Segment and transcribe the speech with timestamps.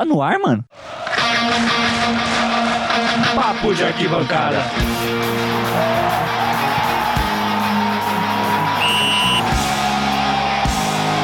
[0.00, 0.64] Tá no ar, mano?
[3.34, 4.56] Papo de arquibancada.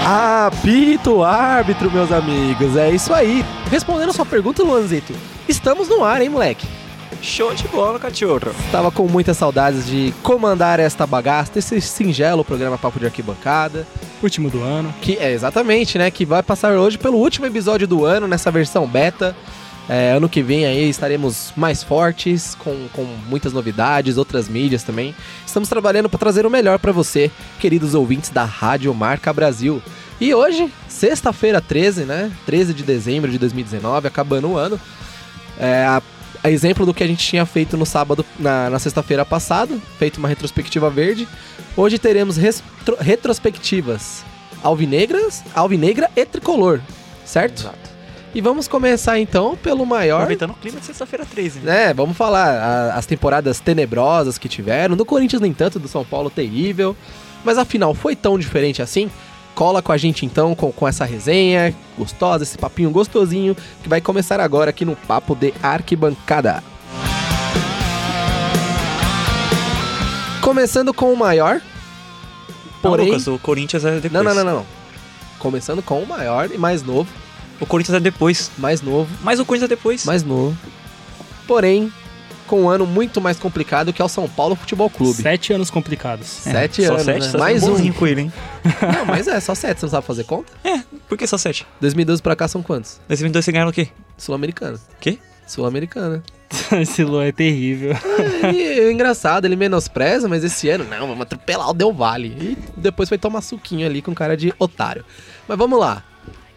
[0.05, 2.77] Apito árbitro, meus amigos.
[2.77, 3.43] É isso aí.
[3.71, 5.15] Respondendo a sua pergunta, Luanzito,
[5.49, 6.69] estamos no ar, hein, moleque?
[7.23, 8.55] Show de bola, cachorro.
[8.71, 13.87] Tava com muitas saudades de comandar esta bagaça, esse singelo programa Papo de Arquibancada.
[14.23, 14.95] Último do ano.
[15.01, 16.11] Que é exatamente, né?
[16.11, 19.37] Que vai passar hoje pelo último episódio do ano, nessa versão beta.
[19.89, 25.15] É, ano que vem aí estaremos mais fortes, com, com muitas novidades, outras mídias também.
[25.47, 27.31] Estamos trabalhando para trazer o melhor para você,
[27.61, 29.81] queridos ouvintes da Rádio Marca Brasil.
[30.21, 32.33] E hoje, sexta-feira 13, né?
[32.47, 34.81] 13 de dezembro de 2019, acabando o ano.
[35.59, 36.03] É, a,
[36.47, 40.19] a exemplo do que a gente tinha feito no sábado, na, na sexta-feira passada, feito
[40.19, 41.27] uma retrospectiva verde.
[41.77, 44.25] Hoje teremos retro, retrospectivas
[44.63, 46.81] alvinegras, alvinegra e tricolor,
[47.25, 47.61] certo?
[47.63, 47.97] Exato.
[48.35, 50.17] E vamos começar então pelo maior.
[50.19, 51.91] Aproveitando o clima de sexta-feira 13, né?
[51.91, 54.95] É, vamos falar a- as temporadas tenebrosas que tiveram.
[54.97, 56.97] Do Corinthians, nem tanto, do São Paulo, terrível.
[57.45, 59.11] Mas afinal, foi tão diferente assim?
[59.57, 64.03] Cola com a gente então com, com essa resenha gostosa, esse papinho gostosinho que vai
[64.03, 66.63] começar agora aqui no Papo de Arquibancada.
[70.43, 71.63] Começando com o maior.
[72.85, 73.07] Não, Porém.
[73.07, 74.13] Lucas, o Corinthians é depois.
[74.13, 74.67] não, não, não, não, não.
[75.39, 77.09] Começando com o maior e mais novo.
[77.59, 78.51] O Corinthians é depois.
[78.59, 79.09] Mais novo.
[79.23, 80.05] Mas o Corinthians é depois.
[80.05, 80.55] mais novo.
[81.49, 81.91] Porém,
[82.47, 85.21] com um ano muito mais complicado que é o São Paulo Futebol Clube.
[85.21, 86.27] Sete anos complicados.
[86.27, 87.39] Sete só anos, sete, né?
[87.39, 87.71] Mais um.
[87.71, 88.33] bonzinho com ele, hein?
[88.65, 90.53] Não, mas é, só sete, você não sabe fazer conta?
[91.09, 91.67] Por que só sete?
[91.81, 93.01] 2012 pra cá são quantos?
[93.09, 93.89] 2022 você ganharam o quê?
[94.17, 94.79] Sul-Americana.
[95.01, 95.19] Quê?
[95.47, 96.23] Sul-Americana.
[96.81, 97.93] Esse Luan é terrível.
[98.55, 102.29] E é engraçado, ele menospreza, mas esse ano, não, vamos atropelar o Del Valle.
[102.29, 105.05] E depois foi tomar suquinho ali com cara de otário.
[105.49, 106.05] Mas vamos lá.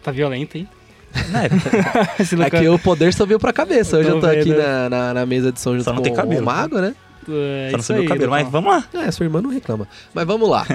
[0.02, 0.68] Tá violento, hein?
[1.14, 1.50] É,
[2.36, 3.98] Luan Aqui o poder subiu pra cabeça.
[3.98, 6.02] Hoje Eu eu tô tô aqui na, na, na mesa de som junto Só não
[6.02, 6.42] tem cabelo.
[6.42, 6.94] o Mago, né?
[7.28, 8.30] é só não isso subiu o cabelo.
[8.30, 8.84] Mas vamos lá.
[8.94, 9.86] É, sua irmã não reclama.
[10.14, 10.64] Mas vamos lá.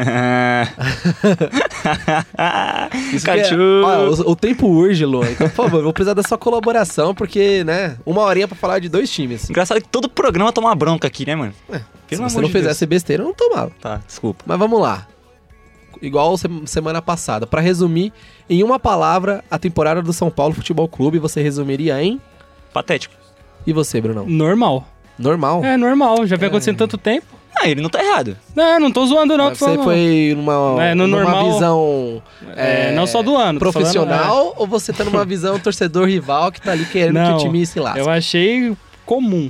[3.14, 3.54] Isso que é-.
[3.56, 5.30] Olha, o, o tempo urge, Luan.
[5.32, 8.80] Então, por favor, eu vou precisar da sua colaboração, porque, né, uma horinha pra falar
[8.80, 9.50] de dois times.
[9.50, 11.54] Engraçado que todo programa toma bronca aqui, né, mano?
[11.72, 11.80] É,
[12.10, 12.52] Se você não de Deus.
[12.52, 13.72] fizesse besteira, eu não tomava.
[13.82, 14.44] Tá, desculpa.
[14.46, 15.08] Mas vamos lá.
[16.02, 17.46] Igual se- semana passada.
[17.48, 18.12] Pra resumir,
[18.50, 22.20] em uma palavra, a temporada do São Paulo Futebol Clube, você resumiria em...
[22.74, 23.14] Patético.
[23.66, 24.26] E você, Brunão?
[24.28, 24.86] Normal.
[25.18, 25.64] Normal?
[25.64, 26.26] É, normal.
[26.28, 27.26] Já vem acontecendo tanto tempo.
[27.58, 28.36] Ah, ele não tá errado.
[28.54, 29.46] Não, não tô zoando, não.
[29.46, 29.84] Mas tô você falando.
[29.86, 32.22] foi numa, É, no numa normal- visão...
[32.56, 33.60] É, não só do ano.
[33.60, 37.38] tô falando, Profissional ou você tá numa visão torcedor rival que tá ali querendo Não,
[37.38, 38.00] que o time se é, lasque?
[38.00, 39.50] Eu achei comum.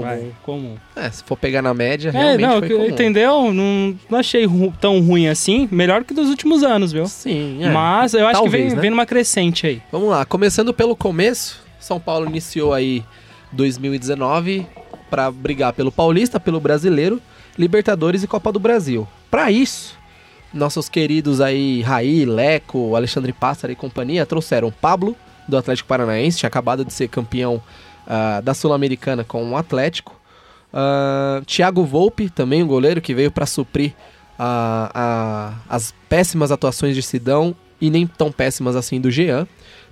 [0.00, 0.06] Comum.
[0.06, 0.76] Vai, comum.
[0.94, 2.86] É, se for pegar na média, É, realmente não, foi que- comum.
[2.88, 3.52] entendeu?
[3.52, 5.68] Não, não achei ru- tão ruim assim.
[5.72, 7.06] Melhor que dos últimos anos, viu?
[7.06, 7.70] Sim, é.
[7.70, 8.80] Mas eu acho Talvez, que vem, né?
[8.82, 9.82] vem numa crescente aí.
[9.90, 13.02] Vamos lá, começando pelo começo, São Paulo iniciou aí
[13.52, 14.66] 2019
[15.10, 17.20] para brigar pelo Paulista, pelo Brasileiro,
[17.58, 19.06] Libertadores e Copa do Brasil.
[19.30, 19.96] Para isso,
[20.52, 25.16] nossos queridos aí Raí, Leco, Alexandre Pássaro e companhia trouxeram Pablo
[25.48, 27.62] do Atlético Paranaense, tinha acabado de ser campeão
[28.06, 30.14] ah, da Sul-Americana com o Atlético.
[30.72, 33.92] Ah, Thiago Volpe, também um goleiro que veio para suprir
[34.38, 39.46] a- as péssimas atuações de Sidão e nem tão péssimas assim do Jean.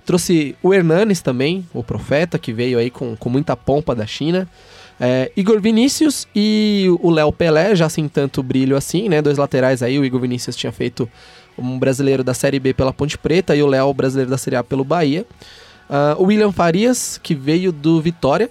[0.05, 4.47] Trouxe o Hernanes também, o profeta, que veio aí com, com muita pompa da China.
[4.99, 9.21] É, Igor Vinícius e o Léo Pelé, já sem tanto brilho assim, né?
[9.21, 11.09] Dois laterais aí, o Igor Vinícius tinha feito
[11.57, 14.63] um brasileiro da Série B pela Ponte Preta e o Léo, brasileiro da Série A
[14.63, 15.25] pelo Bahia.
[16.17, 18.49] O William Farias, que veio do Vitória,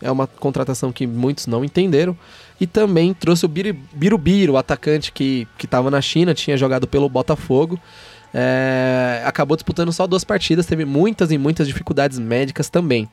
[0.00, 2.16] é uma contratação que muitos não entenderam.
[2.60, 7.80] E também trouxe o Birubiru, o atacante que estava na China, tinha jogado pelo Botafogo.
[8.32, 13.08] É, acabou disputando só duas partidas, teve muitas e muitas dificuldades médicas também.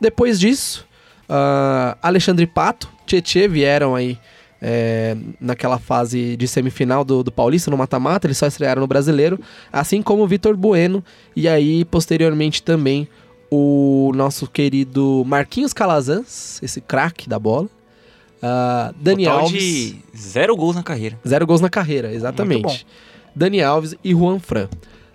[0.00, 0.86] Depois disso,
[1.28, 4.18] ah, Alexandre Pato, Tietê vieram aí
[4.60, 9.40] é, naquela fase de semifinal do, do Paulista, no mata-mata, eles só estrearam no Brasileiro,
[9.72, 11.02] assim como o Vitor Bueno,
[11.34, 13.08] e aí posteriormente também
[13.50, 17.68] o nosso querido Marquinhos Calazans, esse craque da bola.
[18.42, 19.62] Ah, Dani Total Alves.
[19.62, 21.18] de zero gols na carreira.
[21.26, 22.86] Zero gols na carreira, exatamente.
[23.34, 24.68] Dani Alves e Juan Fran.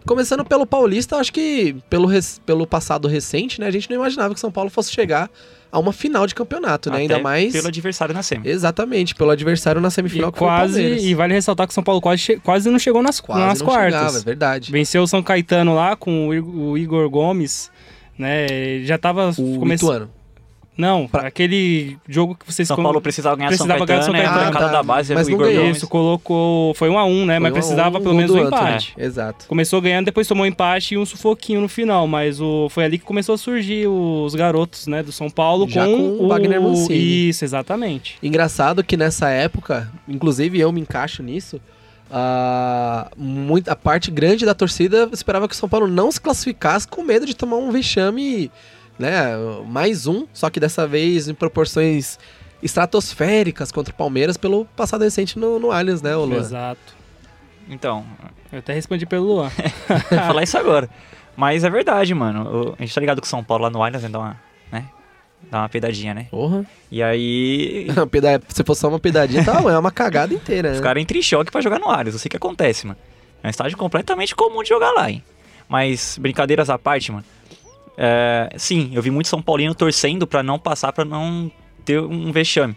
[0.06, 2.08] Começando pelo Paulista, acho que pelo,
[2.46, 3.66] pelo passado recente, né?
[3.66, 5.31] A gente não imaginava que São Paulo fosse chegar
[5.75, 7.00] a uma final de campeonato, né?
[7.00, 7.51] Ainda Até mais.
[7.51, 8.48] Pelo adversário na semi.
[8.48, 11.04] Exatamente, pelo adversário na semifinal E que foi o quase, Palmeiras.
[11.04, 13.66] e vale ressaltar que o São Paulo quase, quase não chegou nas, Quase nas não
[13.66, 14.00] quartas.
[14.00, 14.72] chegava, é verdade.
[14.72, 17.69] Venceu o São Caetano lá com o, o Igor Gomes,
[18.18, 18.48] né?
[18.83, 20.10] Já tava O começando.
[20.77, 22.68] Não, Pra- aquele jogo que vocês...
[22.68, 24.57] São Paulo precisava ganhar precisava São ganhar Caetano, São e a Caetano.
[24.57, 24.72] Ah, tá.
[24.72, 25.69] da base era Mas não Igor ganhou.
[25.69, 26.74] Isso, colocou...
[26.74, 27.36] Foi um a um, né?
[27.36, 28.94] Foi Mas um precisava um, pelo um menos um empate.
[28.98, 29.48] Exato.
[29.48, 32.98] Começou ganhando, depois tomou um empate e um sufoquinho no final, mas o, foi ali
[32.98, 36.62] que começou a surgir os garotos, né, do São Paulo Já com, com o Wagner
[36.62, 37.30] Mancini.
[37.30, 38.18] Isso, exatamente.
[38.21, 41.60] Engraçado que nessa época, inclusive eu me encaixo nisso,
[42.12, 46.88] a, muito, a parte grande da torcida esperava que o São Paulo não se classificasse
[46.88, 48.51] com medo de tomar um vexame,
[49.00, 49.31] né?
[49.68, 52.18] Mais um, só que dessa vez em proporções
[52.62, 56.38] estratosféricas contra o Palmeiras pelo passado recente no, no Allianz, né, ô Luan?
[56.39, 56.95] Exato.
[57.69, 58.06] Então,
[58.51, 59.50] Eu até respondi pelo Luan.
[60.09, 60.89] vou falar isso agora.
[61.36, 62.75] Mas é verdade, mano.
[62.77, 64.38] A gente tá ligado que o São Paulo lá no Allianz né, dá uma,
[64.71, 64.86] né?
[65.50, 66.27] Dá uma peidadinha, né?
[66.31, 66.65] Porra.
[66.92, 70.75] E aí, Peda- Se fosse só uma pedadinha, tá, é uma cagada inteira, né?
[70.75, 72.13] os caras entram em choque pra jogar no Allianz.
[72.13, 72.97] Eu sei o que acontece, mano.
[73.44, 75.24] É um estádio completamente comum de jogar lá, hein?
[75.68, 77.25] Mas, brincadeiras à parte, mano.
[77.97, 81.51] É, sim, eu vi muito São Paulino torcendo pra não passar, pra não
[81.83, 82.75] ter um vexame.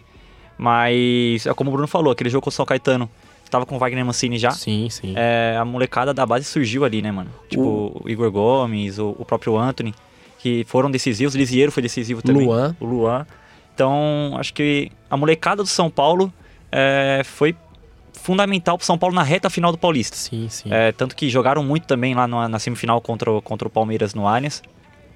[0.57, 3.09] Mas, é como o Bruno falou, aquele jogo com o São Caetano,
[3.49, 4.51] tava com o Wagner Mancini já.
[4.51, 5.13] Sim, sim.
[5.15, 7.29] É, a molecada da base surgiu ali, né, mano?
[7.49, 9.93] Tipo, o Igor Gomes, o, o próprio Anthony,
[10.37, 11.33] que foram decisivos.
[11.33, 12.45] O Lisieiro foi decisivo também.
[12.45, 12.75] Luan.
[12.79, 13.25] O Luan.
[13.73, 16.31] Então, acho que a molecada do São Paulo
[16.71, 17.55] é, foi
[18.13, 20.17] fundamental pro São Paulo na reta final do Paulista.
[20.17, 20.69] Sim, sim.
[20.71, 24.13] É, tanto que jogaram muito também lá na, na semifinal contra, o- contra o Palmeiras
[24.13, 24.61] no Allianz,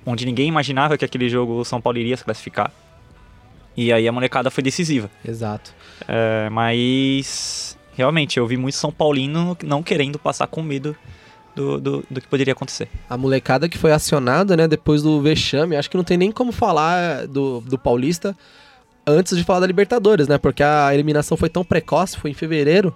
[0.06, 2.72] onde ninguém imaginava que aquele jogo o São Paulo iria se classificar.
[3.76, 5.10] E aí a molecada foi decisiva.
[5.26, 5.74] Exato.
[6.08, 10.96] É, mas realmente eu vi muito São Paulino não querendo passar com medo
[11.56, 12.88] do, do, do que poderia acontecer.
[13.10, 16.52] A molecada que foi acionada, né, depois do vexame, acho que não tem nem como
[16.52, 18.36] falar do, do Paulista
[19.06, 20.38] antes de falar da Libertadores, né?
[20.38, 22.96] Porque a eliminação foi tão precoce, foi em fevereiro,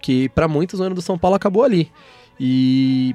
[0.00, 1.90] que pra muitos o ano do São Paulo acabou ali.
[2.38, 3.14] E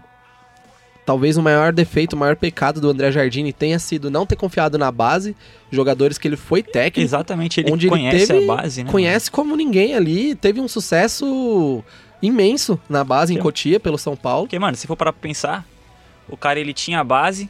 [1.05, 4.77] talvez o maior defeito, o maior pecado do André Jardini tenha sido não ter confiado
[4.77, 5.35] na base,
[5.71, 8.91] jogadores que ele foi técnico, Exatamente, ele onde ele conhece teve- a base, né?
[8.91, 11.83] conhece como ninguém ali, teve um sucesso
[12.21, 13.37] imenso na base em.
[13.37, 14.43] Cotia pelo São Paulo.
[14.45, 15.65] Porque, mano, se for parar pra pensar,
[16.29, 17.49] o cara ele tinha a base,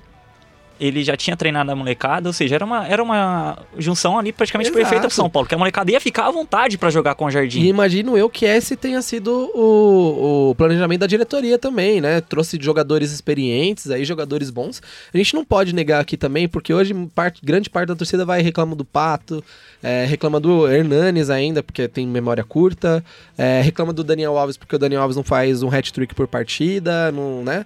[0.79, 4.69] ele já tinha treinado a molecada, ou seja, era uma, era uma junção ali praticamente
[4.69, 4.81] Exato.
[4.81, 7.31] perfeita pro São Paulo, que a molecada ia ficar à vontade pra jogar com o
[7.31, 7.61] Jardim.
[7.61, 12.21] E imagino eu que esse tenha sido o, o planejamento da diretoria também, né?
[12.21, 14.81] Trouxe jogadores experientes, aí jogadores bons.
[15.13, 18.41] A gente não pode negar aqui também, porque hoje parte, grande parte da torcida vai
[18.41, 19.43] reclama do Pato,
[19.81, 23.03] é, reclama do Hernanes ainda, porque tem memória curta,
[23.37, 27.11] é, reclama do Daniel Alves, porque o Daniel Alves não faz um hat-trick por partida,
[27.11, 27.65] não, né?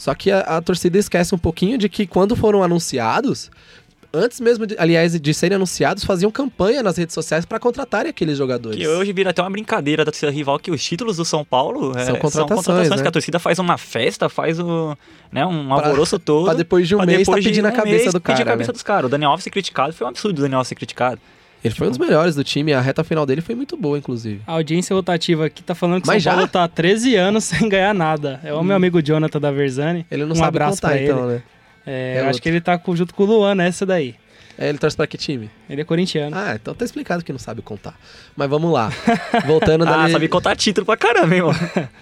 [0.00, 3.50] Só que a, a torcida esquece um pouquinho de que quando foram anunciados,
[4.10, 8.38] antes mesmo, de, aliás, de serem anunciados, faziam campanha nas redes sociais para contratarem aqueles
[8.38, 8.78] jogadores.
[8.78, 11.92] Que hoje vira até uma brincadeira da torcida rival que os títulos do São Paulo
[11.94, 13.02] é, São contratações, né?
[13.02, 14.96] que a torcida faz uma festa, faz o,
[15.30, 16.46] né, um Pra- alvoroço todo.
[16.46, 18.38] Pra depois de um mês tá depois de pedindo a um cabeça mês do pedir
[18.38, 18.42] cara.
[18.42, 18.72] a cabeça né?
[18.72, 19.04] dos caras.
[19.04, 21.20] O Daniel Alves ser criticado foi um absurdo o Daniel Alves ser criticado.
[21.62, 24.40] Ele foi um dos melhores do time, a reta final dele foi muito boa, inclusive.
[24.46, 26.36] A audiência rotativa aqui tá falando que Mas São já?
[26.36, 28.40] Paulo tá há 13 anos sem ganhar nada.
[28.42, 30.06] É o meu amigo Jonathan da Verzani.
[30.10, 31.34] Ele não um sabe abraço contar, pra então, ele.
[31.34, 31.42] né?
[31.86, 32.42] É, É eu acho outro.
[32.42, 34.14] que ele tá junto com o Luan nessa daí.
[34.58, 35.50] É, ele torce pra que time?
[35.70, 36.36] Ele é corintiano.
[36.36, 37.98] Ah, então tá explicado que não sabe contar.
[38.36, 38.92] Mas vamos lá.
[39.46, 40.12] Voltando Ah, dali...
[40.12, 41.58] sabe contar título pra caramba, hein, mano.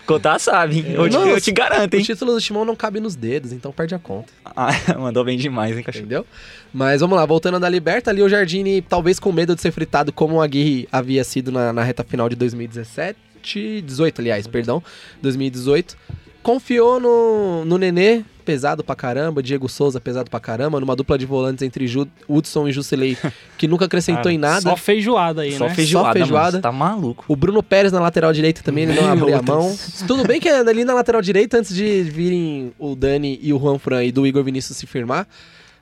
[0.07, 0.79] contar sabe.
[0.81, 0.87] hein?
[0.93, 2.03] Eu, te, Nossa, eu te garanto, O hein.
[2.03, 5.77] título do Timão não cabe nos dedos, então perde a conta, Ah, mandou bem demais,
[5.77, 6.05] hein, cachorro.
[6.05, 6.27] entendeu?
[6.75, 10.13] Mas vamos lá, voltando da Liberta, ali o Jardine, talvez com medo de ser fritado
[10.13, 14.83] como o Aguirre havia sido na, na reta final de 2017, 18, aliás, perdão,
[15.23, 15.97] 2018.
[16.43, 21.27] Confiou no, no Nenê, pesado pra caramba, Diego Souza, pesado pra caramba, numa dupla de
[21.27, 23.15] volantes entre Ju, Hudson e Jusilei,
[23.59, 24.63] que nunca acrescentou Cara, em nada.
[24.63, 25.75] Só feijoada aí, Só né?
[25.75, 26.51] feijoada, feijoada.
[26.53, 26.63] mano.
[26.63, 27.27] Tá maluco.
[27.29, 29.77] O Bruno Pérez na lateral direita também, ele não abriu a mão.
[30.07, 33.79] Tudo bem que ali na lateral direita, antes de virem o Dani e o Juan
[33.79, 35.29] Fran e do Igor Vinícius se firmar,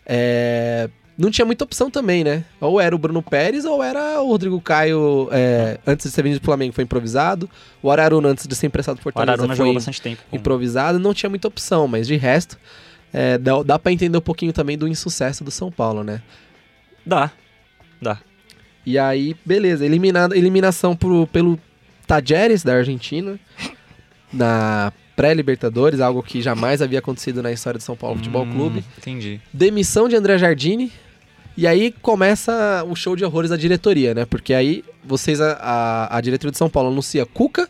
[0.05, 2.45] é, não tinha muita opção também, né?
[2.61, 6.41] Ou era o Bruno Pérez ou era o Rodrigo Caio, é, antes de ser vendido
[6.41, 7.49] do Flamengo, foi improvisado.
[7.83, 10.23] O Araruna, antes de ser emprestado do O Fortaleza, Araruna foi jogou bastante tempo.
[10.33, 10.99] improvisado.
[10.99, 12.59] Não tinha muita opção, mas de resto,
[13.13, 16.21] é, dá, dá pra entender um pouquinho também do insucesso do São Paulo, né?
[17.05, 17.31] Dá.
[18.03, 18.19] Dá.
[18.85, 21.59] E aí, beleza, eliminada, eliminação pro, pelo
[22.07, 23.39] Tajeres da Argentina
[24.33, 28.85] na pré-Libertadores, algo que jamais havia acontecido na história do São Paulo Futebol Hum, Clube.
[28.99, 29.41] Entendi.
[29.53, 30.93] Demissão de André Jardine.
[31.57, 34.25] E aí começa o show de horrores da diretoria, né?
[34.27, 37.69] Porque aí vocês, a, a, a diretoria de São Paulo anuncia Cuca,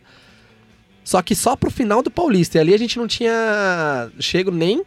[1.05, 2.59] só que só pro final do Paulista.
[2.59, 4.83] E ali a gente não tinha chego nem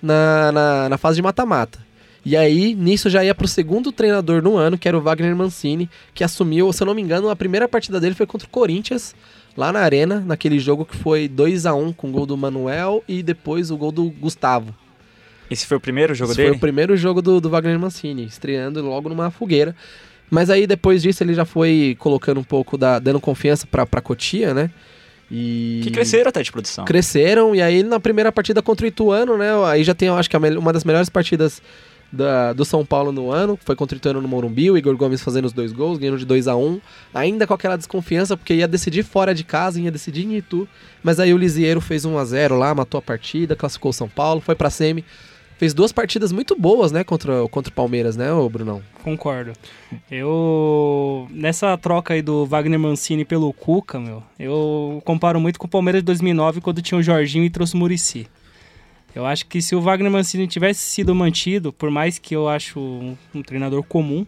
[0.00, 1.84] na, na, na fase de mata-mata.
[2.24, 5.88] E aí, nisso já ia pro segundo treinador no ano, que era o Wagner Mancini,
[6.12, 9.14] que assumiu, se eu não me engano, a primeira partida dele foi contra o Corinthians,
[9.56, 13.02] lá na Arena, naquele jogo que foi 2 a 1 com o gol do Manuel
[13.06, 14.74] e depois o gol do Gustavo.
[15.50, 16.48] Esse foi o primeiro jogo Esse dele?
[16.50, 19.74] foi o primeiro jogo do, do Wagner Mancini, estreando logo numa fogueira.
[20.30, 22.98] Mas aí depois disso ele já foi colocando um pouco da.
[22.98, 24.70] dando confiança pra, pra Cotia, né?
[25.30, 25.80] E.
[25.84, 26.84] Que cresceram até de produção.
[26.84, 29.50] Cresceram, e aí na primeira partida contra o Ituano, né?
[29.66, 31.62] Aí já tem, eu acho que uma das melhores partidas
[32.12, 33.58] da- do São Paulo no ano.
[33.64, 36.24] Foi contra o Ituano no Morumbi, o Igor Gomes fazendo os dois gols, ganhando de
[36.24, 36.80] 2 a 1
[37.14, 40.68] Ainda com aquela desconfiança, porque ia decidir fora de casa, ia decidir em Itu.
[41.02, 44.08] Mas aí o Lisieiro fez 1 a 0 lá, matou a partida, classificou o São
[44.08, 45.04] Paulo, foi pra semi.
[45.58, 48.82] Fez duas partidas muito boas, né, contra, contra o Palmeiras, né, Brunão?
[49.02, 49.52] Concordo.
[50.10, 51.26] Eu.
[51.30, 56.02] Nessa troca aí do Wagner Mancini pelo Cuca, meu, eu comparo muito com o Palmeiras
[56.02, 58.28] de 2009, quando tinha o Jorginho e trouxe o Murici.
[59.14, 62.78] Eu acho que se o Wagner Mancini tivesse sido mantido, por mais que eu acho
[62.78, 64.26] um, um treinador comum,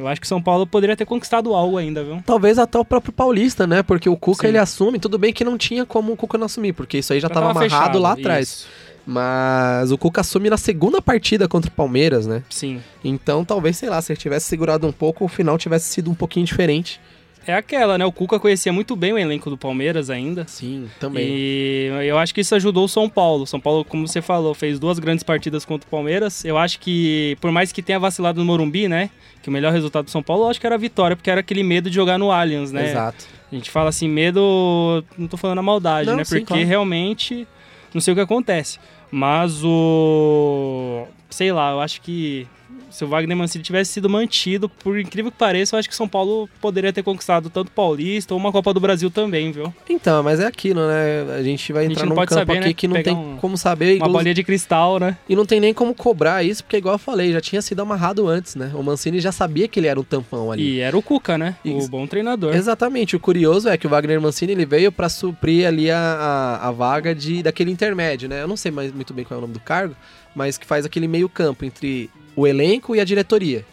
[0.00, 2.22] eu acho que São Paulo poderia ter conquistado algo ainda, viu?
[2.26, 3.82] Talvez até o próprio Paulista, né?
[3.82, 4.48] Porque o Cuca Sim.
[4.48, 7.20] ele assume, tudo bem que não tinha como o Cuca não assumir, porque isso aí
[7.20, 8.48] já, Já tava, tava amarrado fechado, lá atrás.
[8.48, 8.68] isso.
[9.06, 12.42] Mas o Cuca assume na segunda partida contra o Palmeiras, né?
[12.48, 12.80] Sim.
[13.02, 16.14] Então talvez, sei lá, se ele tivesse segurado um pouco, o final tivesse sido um
[16.14, 17.00] pouquinho diferente.
[17.46, 18.04] É aquela, né?
[18.04, 20.46] O Cuca conhecia muito bem o elenco do Palmeiras ainda.
[20.46, 21.26] Sim, também.
[21.28, 23.46] E eu acho que isso ajudou o São Paulo.
[23.46, 26.44] São Paulo, como você falou, fez duas grandes partidas contra o Palmeiras.
[26.44, 29.10] Eu acho que, por mais que tenha vacilado no Morumbi, né?
[29.42, 31.40] Que o melhor resultado do São Paulo, eu acho que era a vitória, porque era
[31.40, 32.90] aquele medo de jogar no Allianz, né?
[32.90, 33.24] Exato.
[33.50, 36.24] A gente fala assim, medo, não tô falando a maldade, Não, né?
[36.24, 36.66] sim, Porque claro.
[36.66, 37.48] realmente
[37.92, 38.78] não sei o que acontece.
[39.10, 41.06] Mas o.
[41.28, 42.46] Sei lá, eu acho que
[42.90, 46.08] se o Wagner Mancini tivesse sido mantido, por incrível que pareça, eu acho que São
[46.08, 49.72] Paulo poderia ter conquistado tanto o Paulista ou uma Copa do Brasil também, viu?
[49.88, 51.34] Então, mas é aquilo, né?
[51.38, 52.74] A gente vai gente entrar não num campo saber, aqui né?
[52.74, 53.96] que não Pegar tem um- como saber.
[53.98, 55.16] Uma bolinha de cristal, né?
[55.28, 58.26] E não tem nem como cobrar isso, porque igual eu falei, já tinha sido amarrado
[58.28, 58.70] antes, né?
[58.74, 60.62] O Mancini já sabia que ele era um tampão ali.
[60.76, 61.56] E era o Cuca, né?
[61.64, 61.86] Isso.
[61.86, 62.54] O bom treinador.
[62.54, 63.14] Exatamente.
[63.16, 66.70] O curioso é que o Wagner Mancini ele veio pra suprir ali a, a, a
[66.70, 68.42] vaga de daquele intermédio, né?
[68.42, 69.94] Eu não sei mais muito bem qual é o nome do cargo,
[70.34, 73.64] mas que faz aquele meio campo entre o elenco e a diretoria.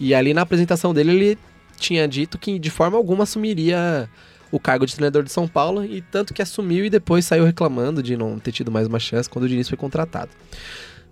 [0.00, 1.38] E ali na apresentação dele ele
[1.76, 4.08] tinha dito que de forma alguma assumiria
[4.50, 8.02] o cargo de treinador de São Paulo e tanto que assumiu e depois saiu reclamando
[8.02, 10.30] de não ter tido mais uma chance quando o Diniz foi contratado.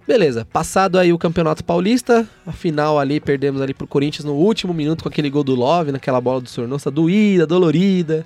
[0.07, 4.73] Beleza, passado aí o Campeonato Paulista, a final ali, perdemos ali pro Corinthians no último
[4.73, 8.25] minuto com aquele gol do Love, naquela bola do Sornosa, doída, dolorida.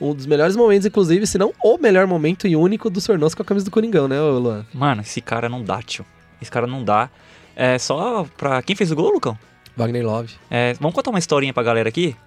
[0.00, 3.42] Um dos melhores momentos, inclusive, se não o melhor momento e único do Sornosa com
[3.42, 4.64] a camisa do Coringão, né, Luan?
[4.72, 6.06] Mano, esse cara não dá, tio.
[6.40, 7.10] Esse cara não dá.
[7.60, 8.62] É só pra.
[8.62, 9.36] Quem fez o gol, Lucão?
[9.76, 10.32] Wagner Love.
[10.48, 12.14] É, vamos contar uma historinha pra galera aqui?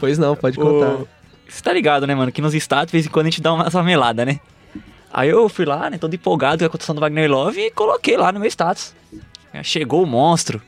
[0.00, 0.94] Pois não, pode contar.
[0.94, 1.08] O-
[1.48, 2.30] Você tá ligado, né, mano?
[2.30, 4.38] Que nos status, de vez em quando a gente dá uma melada, né?
[5.12, 8.16] Aí eu fui lá, né, todo empolgado com a condição do Wagner Love e coloquei
[8.16, 8.94] lá no meu status.
[9.52, 10.60] É, Chegou o monstro.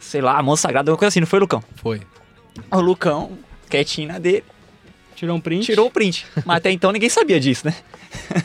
[0.00, 1.62] Sei lá, monstro sagrado, alguma coisa assim, não foi, Lucão?
[1.76, 2.00] Foi.
[2.70, 3.38] O Lucão,
[3.68, 4.44] quietinho na dele,
[5.14, 5.64] Tirou um print.
[5.66, 6.26] tirou o print.
[6.44, 7.74] Mas até então ninguém sabia disso, né?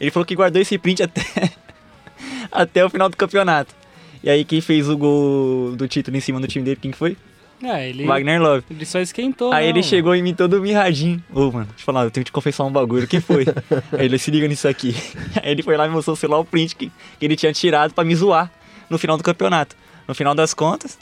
[0.00, 1.22] Ele falou que guardou esse print até,
[2.62, 3.74] até o final do campeonato.
[4.22, 6.96] E aí quem fez o gol do título em cima do time dele, quem que
[6.96, 7.16] foi?
[7.62, 8.64] É, ele, Wagner Love.
[8.70, 9.52] ele só esquentou.
[9.52, 9.84] Aí né, ele mano?
[9.84, 11.22] chegou em mim todo mirradinho.
[11.30, 13.04] Ô, mano, deixa eu falar, eu tenho que te confessar um bagulho.
[13.04, 13.44] O que foi?
[13.98, 14.94] Aí ele se liga nisso aqui.
[15.42, 17.92] Aí ele foi lá e mostrou, sei lá, o print que, que ele tinha tirado
[17.92, 18.50] pra me zoar
[18.88, 19.76] no final do campeonato.
[20.08, 20.98] No final das contas,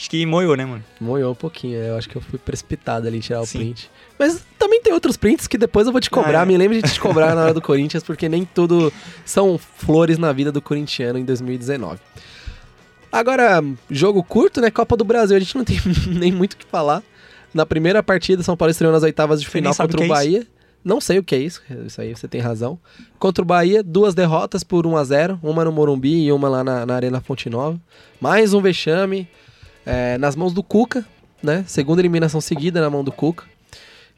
[0.00, 0.82] acho que moiou, né, mano?
[0.98, 3.58] Moiou um pouquinho, eu acho que eu fui precipitado ali em tirar Sim.
[3.58, 3.90] o print.
[4.18, 6.40] Mas também tem outros prints que depois eu vou te cobrar.
[6.40, 6.46] Ah, é.
[6.46, 8.90] Me lembro de te cobrar na hora do Corinthians, porque nem tudo
[9.26, 12.00] são flores na vida do corintiano em 2019.
[13.12, 14.70] Agora, jogo curto, né?
[14.70, 15.78] Copa do Brasil, a gente não tem
[16.08, 17.02] nem muito o que falar.
[17.52, 20.46] Na primeira partida, São Paulo estreou nas oitavas de Você final contra o é Bahia.
[20.82, 22.78] Não sei o que é isso, isso aí você tem razão.
[23.18, 26.64] Contra o Bahia, duas derrotas por 1 a 0 uma no Morumbi e uma lá
[26.64, 27.78] na, na Arena Fonte Nova.
[28.18, 29.28] Mais um vexame
[29.90, 31.04] é, nas mãos do Cuca,
[31.42, 31.64] né?
[31.66, 33.44] Segunda eliminação seguida na mão do Cuca.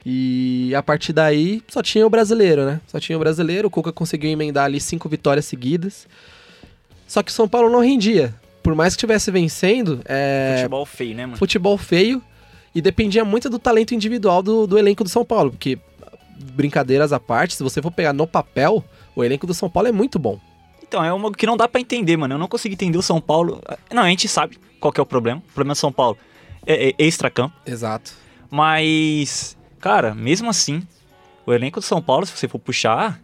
[0.04, 2.80] E a partir daí só tinha o brasileiro, né?
[2.86, 6.06] Só tinha o brasileiro, o Cuca conseguiu emendar ali cinco vitórias seguidas.
[7.06, 8.34] Só que o São Paulo não rendia.
[8.62, 11.38] Por mais que estivesse vencendo, é, Futebol feio, né, mano?
[11.38, 12.22] futebol feio
[12.74, 15.78] e dependia muito do talento individual do, do elenco do São Paulo, porque
[16.54, 18.84] brincadeiras à parte, se você for pegar no papel,
[19.16, 20.38] o elenco do São Paulo é muito bom.
[20.92, 22.34] Então, é uma que não dá pra entender, mano.
[22.34, 23.62] Eu não consigo entender o São Paulo.
[23.90, 25.40] Não, a gente sabe qual é o problema.
[25.48, 26.18] O problema do São Paulo
[26.66, 27.54] é, é extra-campo.
[27.64, 28.12] Exato.
[28.50, 30.86] Mas, cara, mesmo assim,
[31.46, 33.18] o elenco do São Paulo, se você for puxar,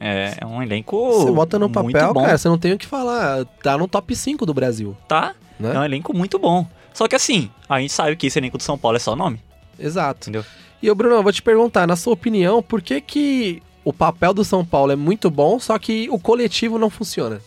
[0.00, 0.96] é, é um elenco.
[1.12, 3.44] Você bota no muito papel, bom, cara, você não tem o que falar.
[3.62, 5.34] Tá no top 5 do Brasil, Tá?
[5.60, 5.74] né?
[5.74, 6.66] É um elenco muito bom.
[6.94, 9.38] Só que assim, a gente sabe que esse elenco do São Paulo é só nome,
[9.78, 10.30] Exato.
[10.30, 10.42] entendeu?
[10.82, 14.32] E o Bruno, eu vou te perguntar, na sua opinião, por que que o papel
[14.34, 17.40] do São Paulo é muito bom, só que o coletivo não funciona?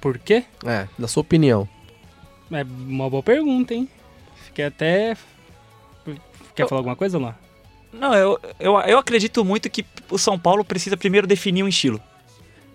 [0.00, 0.44] Por quê?
[0.64, 1.68] É, na sua opinião.
[2.50, 3.88] É uma boa pergunta, hein?
[4.46, 5.16] Fiquei até.
[6.54, 7.36] Quer falar alguma coisa lá?
[7.92, 12.00] Não, eu, eu, eu acredito muito que o São Paulo precisa primeiro definir um estilo.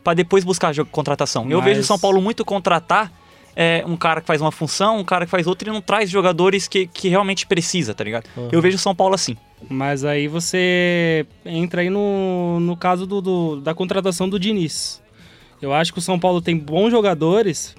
[0.04, 1.50] pra depois buscar jogo, contratação.
[1.50, 3.12] Eu Mas- vejo o São Paulo muito contratar
[3.60, 6.10] é, um cara que faz uma função, um cara que faz outra e não traz
[6.12, 8.26] jogadores que, que realmente precisa, tá ligado?
[8.52, 9.36] Eu vejo o São Paulo assim.
[9.68, 15.02] Mas aí você entra aí no, no caso do, do- da contratação do Diniz.
[15.60, 17.76] Eu acho que o São Paulo tem bons jogadores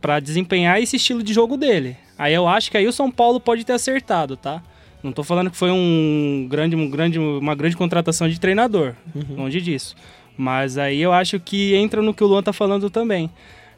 [0.00, 1.96] pra desempenhar esse estilo de jogo dele.
[2.16, 4.62] Aí eu acho que aí o São Paulo pode ter acertado, tá?
[5.02, 8.94] Não tô falando que foi um grande, um grande, uma grande contratação de treinador,
[9.36, 9.94] longe disso.
[10.34, 13.28] Mas aí eu acho que entra no que o Luan tá falando também.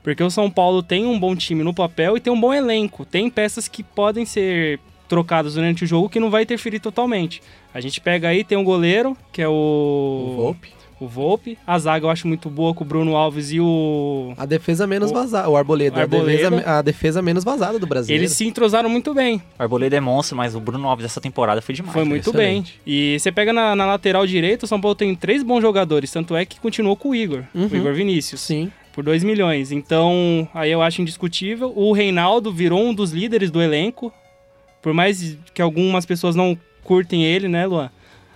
[0.06, 3.04] Porque o São Paulo tem um bom time no papel e tem um bom elenco.
[3.04, 7.42] Tem peças que podem ser trocadas durante o jogo que não vai interferir totalmente.
[7.74, 9.52] A gente pega aí, tem um goleiro, que é o.
[9.52, 10.68] O Volpe.
[11.00, 11.58] O Volpe.
[11.66, 14.32] A zaga eu acho muito boa com o Bruno Alves e o.
[14.36, 15.48] A defesa menos O- vazada.
[15.50, 16.00] O Arboleda.
[16.02, 16.46] Arboleda.
[16.46, 18.14] A, defesa, a defesa menos vazada do Brasil.
[18.14, 19.42] Eles se entrosaram muito bem.
[19.58, 21.92] O Arboleda é monstro, mas o Bruno Alves dessa temporada foi demais.
[21.92, 22.64] Foi muito bem.
[22.86, 26.12] E você pega na, na lateral direita, o São Paulo tem três bons jogadores.
[26.12, 27.42] Tanto é que continuou com o Igor.
[27.52, 27.66] Uhum.
[27.72, 28.40] O Igor Vinícius.
[28.40, 28.70] Sim.
[28.96, 29.70] Por 2 milhões.
[29.70, 31.72] Então, aí eu acho indiscutível.
[31.76, 34.12] O Reinaldo virou um dos líderes do elenco.
[34.82, 37.90] Por mais que algumas pessoas não curtem ele, né, Luan?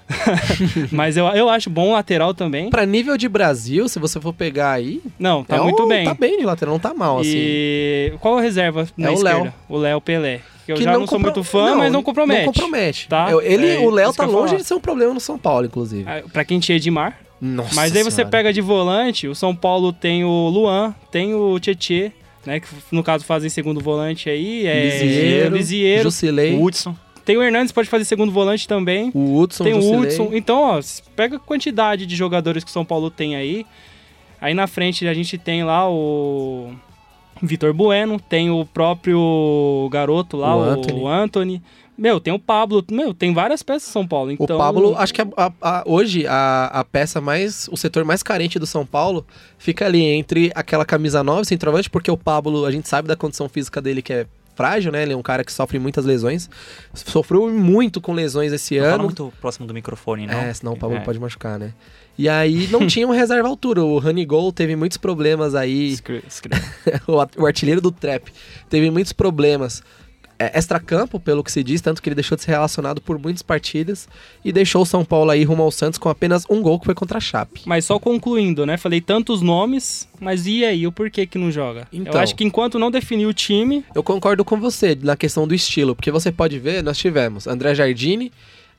[0.90, 2.68] Mas eu, eu acho bom lateral também.
[2.70, 5.00] Pra nível de Brasil, se você for pegar aí.
[5.18, 6.04] Não, tá é muito um- bem.
[6.04, 7.30] Tá bem de lateral, não tá mal, assim.
[7.34, 9.42] E qual a reserva na É o esquerda?
[9.42, 9.52] Léo.
[9.68, 10.40] O Léo Pelé.
[10.66, 12.44] Que eu Que já não, sou compro- muito fã, mas não compromete.
[12.46, 13.08] Não compromete.
[13.08, 13.30] Tá?
[13.30, 14.56] Eu- ele, É o Léo tá longe falar.
[14.60, 16.04] de ser um problema no São Paulo, inclusive.
[16.06, 17.18] Ah, Pra quem tinha Edmar.
[17.40, 18.30] Nossa Mas aí você Senhora.
[18.30, 22.12] pega de volante, o São Paulo tem o Luan, tem o Tietê,
[22.44, 22.60] né?
[22.60, 24.66] Que no caso fazem segundo volante aí.
[24.66, 26.02] É Lisieiro, Lisieiro.
[26.04, 26.94] Jusilei, O Hudson.
[27.24, 29.10] Tem o Hernandes, pode fazer segundo volante também.
[29.14, 30.00] o Hudson, tem o Jusilei.
[30.00, 30.30] Hudson.
[30.32, 30.80] Então, ó,
[31.16, 33.64] pega a quantidade de jogadores que o São Paulo tem aí.
[34.40, 36.72] Aí na frente a gente tem lá o
[37.42, 41.06] Vitor Bueno, tem o próprio garoto lá, O o Anthony.
[41.06, 41.62] Anthony.
[42.00, 42.82] Meu, tem o Pablo.
[42.90, 44.30] Meu, tem várias peças em São Paulo.
[44.30, 47.68] O Então, Pablo, acho que a- a- a- hoje a, a peça mais.
[47.70, 49.26] O setor mais carente do São Paulo
[49.58, 53.50] fica ali entre aquela camisa 9, centroavante, porque o Pablo, a gente sabe da condição
[53.50, 54.26] física dele que é
[54.56, 55.02] frágil, né?
[55.02, 56.48] Ele é um cara que sofre muitas lesões.
[56.94, 59.04] Sofreu muito com lesões esse Não fala ano.
[59.04, 60.34] muito próximo do microfone, não.
[60.38, 61.00] É, senão o Pablo É.
[61.00, 61.72] pode machucar, né?
[62.18, 63.82] E aí não tinha um reserva à altura.
[63.82, 65.96] O Gol teve muitos problemas aí.
[67.06, 68.28] O, o artilheiro do Trap
[68.68, 69.82] teve muitos problemas
[70.40, 73.42] é, extracampo, pelo que se diz, tanto que ele deixou de ser relacionado por muitas
[73.42, 74.08] partidas
[74.42, 76.94] e deixou o São Paulo aí rumo ao Santos com apenas um gol que foi
[76.94, 77.60] contra a Chape.
[77.66, 78.78] Mas só concluindo, né?
[78.78, 80.86] Falei tantos nomes, mas e aí?
[80.86, 81.86] O porquê que não joga?
[81.92, 82.14] Então.
[82.14, 85.54] Eu acho que enquanto não definir o time, Eu concordo com você na questão do
[85.54, 88.32] estilo, porque você pode ver, nós tivemos André Jardine,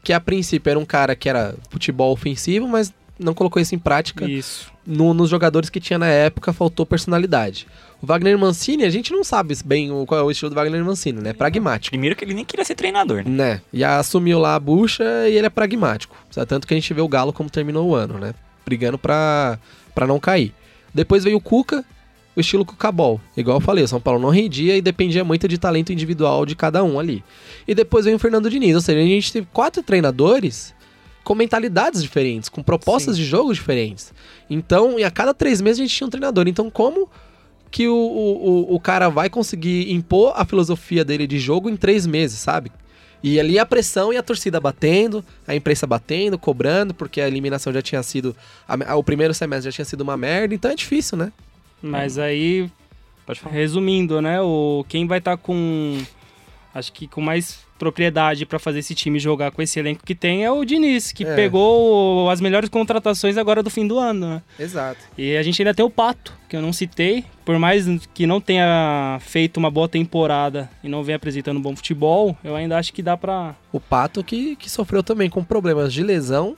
[0.03, 3.79] que a princípio era um cara que era futebol ofensivo, mas não colocou isso em
[3.79, 4.25] prática.
[4.25, 4.70] isso.
[4.85, 7.67] No- nos jogadores que tinha na época faltou personalidade.
[8.01, 10.83] O Wagner Mancini, a gente não sabe bem o- qual é o estilo do Wagner
[10.83, 11.33] Mancini, né?
[11.33, 11.91] Pragmático.
[11.91, 13.29] Primeiro que ele nem queria ser treinador, né?
[13.29, 13.61] Né?
[13.71, 16.15] E assumiu lá a bucha e ele é pragmático.
[16.47, 18.33] Tanto que a gente vê o Galo como terminou o ano, né?
[18.65, 19.59] Brigando pra,
[19.93, 20.53] pra não cair.
[20.93, 21.85] Depois veio o Cuca,
[22.35, 23.21] o estilo Cucabol.
[23.37, 26.55] Igual eu falei, o São Paulo não rendia e dependia muito de talento individual de
[26.55, 27.23] cada um ali.
[27.67, 28.73] E depois veio o Fernando Diniz.
[28.73, 30.73] Ou seja, a gente teve quatro treinadores
[31.23, 34.11] com mentalidades diferentes, com propostas de jogo diferentes.
[34.53, 36.47] Então, e a cada três meses a gente tinha um treinador.
[36.47, 37.09] Então, como
[37.71, 42.05] que o, o, o- cara vai conseguir impor a filosofia dele de jogo em três
[42.05, 42.69] meses, sabe?
[43.23, 47.71] E ali a pressão e a torcida batendo, a imprensa batendo, cobrando, porque a eliminação
[47.71, 48.35] já tinha sido.
[48.67, 51.31] a- o primeiro semestre já tinha sido uma merda, então é difícil, né?
[51.81, 52.69] Mas aí,
[53.49, 54.41] resumindo, né?
[54.41, 55.97] O, quem vai estar com.
[56.73, 60.45] Acho que com mais propriedade pra fazer esse time jogar com esse elenco que tem
[60.45, 61.35] é o Diniz, que É.
[61.35, 64.41] pegou as melhores contratações agora do fim do ano, né?
[64.59, 64.99] Exato.
[65.17, 67.25] E a gente ainda tem o Pato, que eu não citei.
[67.43, 72.37] Por mais que não tenha feito uma boa temporada e não venha apresentando bom futebol,
[72.43, 73.55] eu ainda acho que dá pra.
[73.71, 76.55] O Pato que, que sofreu também com problemas de lesão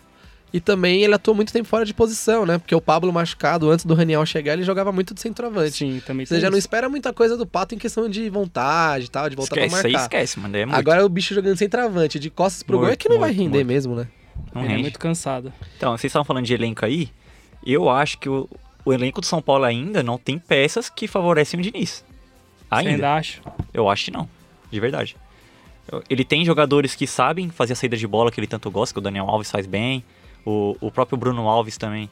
[0.54, 2.60] e também ele atuou muito tempo fora de posição, né?
[2.60, 5.72] Porque o Pablo machucado, antes do Raniel chegar, ele jogava muito de centroavante.
[5.72, 6.68] Sim, também Você já não isso.
[6.68, 9.78] espera muita coisa do Pato em questão de vontade e tal, de voltar Esquece, pra
[9.80, 10.06] isso aí marcar.
[10.18, 10.56] esquece, mano.
[10.56, 10.78] É muito.
[10.78, 13.58] Agora o bicho jogando centroavante, de costas pro gol, é que não vai morto, render
[13.58, 13.68] morto.
[13.68, 14.08] mesmo, né?
[14.54, 15.52] não Ele é muito cansado.
[15.76, 17.10] Então, vocês estavam falando de elenco aí.
[17.66, 18.48] Eu acho que o,
[18.86, 22.04] o elenco do São Paulo ainda não tem peças que favorecem o Diniz.
[22.70, 22.90] Você Ainda.
[22.92, 23.42] ainda acha?
[23.74, 24.30] Eu acho que não.
[24.72, 25.16] De verdade.
[26.10, 29.00] Ele tem jogadores que sabem fazer a saída de bola que ele tanto gosta, que
[29.00, 30.04] o Daniel Alves faz bem.
[30.46, 32.10] O, o próprio Bruno Alves também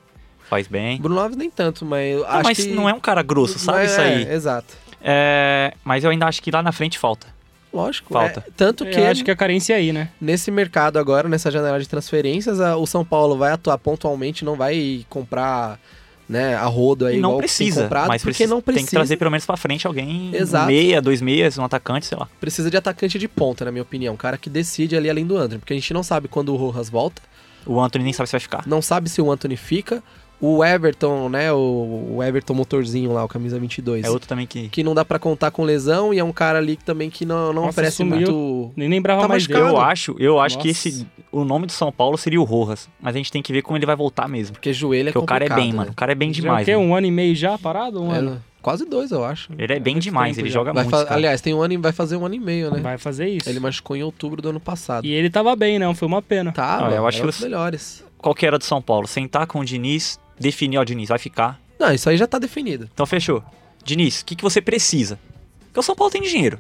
[0.50, 1.00] faz bem.
[1.02, 2.67] Bruno Alves nem tanto, mas eu Não, acho mas que...
[2.70, 4.24] não é um cara grosso, sabe é- isso aí?
[4.26, 4.74] É, exato.
[5.02, 7.28] É, mas eu ainda acho que lá na frente falta.
[7.74, 8.13] Lógico.
[8.13, 8.44] Falta.
[8.46, 8.52] é.
[8.56, 10.10] tanto que Eu acho que a carência é aí, né?
[10.20, 14.56] nesse mercado agora, nessa janela de transferências, a- o São Paulo vai atuar pontualmente, não
[14.56, 15.80] vai comprar
[16.28, 18.80] né, a rodo aí E não precisa, comprado, mas porque precisa, não precisa.
[18.80, 20.67] tem que trazer pelo menos pra frente alguém, Exato.
[20.67, 22.28] meia, dois meias, um atacante, sei lá.
[22.39, 24.13] Precisa de atacante de ponta, na minha opinião.
[24.13, 26.56] Um cara que decide ali além do Anthony, porque a gente não sabe quando o
[26.58, 27.22] Rojas volta,
[27.65, 28.63] O Anthony nem sabe se vai ficar.
[28.67, 30.04] não sabe se o Anthony fica.
[30.43, 31.54] O Everton, né?
[31.54, 34.04] O, o Everton motorzinho lá, o camisa 22.
[34.04, 34.69] É outro também que.
[34.69, 37.24] Que não dá pra contar com lesão e é um cara ali que também que
[37.28, 38.15] não, não Nossa, oferece sumiu.
[38.32, 38.71] muito.
[38.76, 39.65] Nem lembrava Tá mais machucado.
[39.67, 39.78] dele.
[39.78, 41.06] Eu acho, eu acho que esse.
[41.32, 42.89] O nome do São Paulo seria o Rojas.
[43.00, 44.54] Mas a gente tem que ver como ele vai voltar mesmo.
[44.54, 45.78] Porque joelho é Porque o cara é bem, né?
[45.78, 45.91] mano.
[45.91, 46.63] O cara é bem Já demais.
[46.63, 46.76] o quê?
[46.76, 46.89] mano.
[46.89, 48.02] Um ano e meio já parado?
[48.02, 48.43] Um É, ano?
[48.62, 49.52] Quase dois, eu acho.
[49.58, 50.60] Ele é bem muito demais, tempo ele já.
[50.60, 50.97] joga Vai muito.
[50.97, 51.13] cara.
[51.15, 52.80] Aliás, tem um ano e vai fazer um ano e meio, né?
[52.80, 53.50] Vai fazer isso.
[53.50, 55.06] Ele machucou em outubro do ano passado.
[55.06, 55.93] E ele tava bem, não?
[55.95, 56.52] Foi uma pena.
[56.52, 58.04] Tá, Olha, eu acho é que os os- melhores.
[58.17, 59.08] Qual que era do São Paulo?
[59.08, 61.60] Sentar com o Diniz, definir, ó, Diniz, vai ficar.
[61.80, 62.88] Não, isso aí já tá definido.
[62.93, 63.43] Então fechou.
[63.84, 65.17] Diniz, o que, que você precisa?
[65.65, 66.60] Porque o São Paulo tem dinheiro.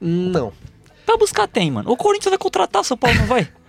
[0.00, 0.52] Não.
[1.04, 1.90] Pra buscar tem, mano.
[1.90, 3.46] O Corinthians vai contratar, o São Paulo não vai.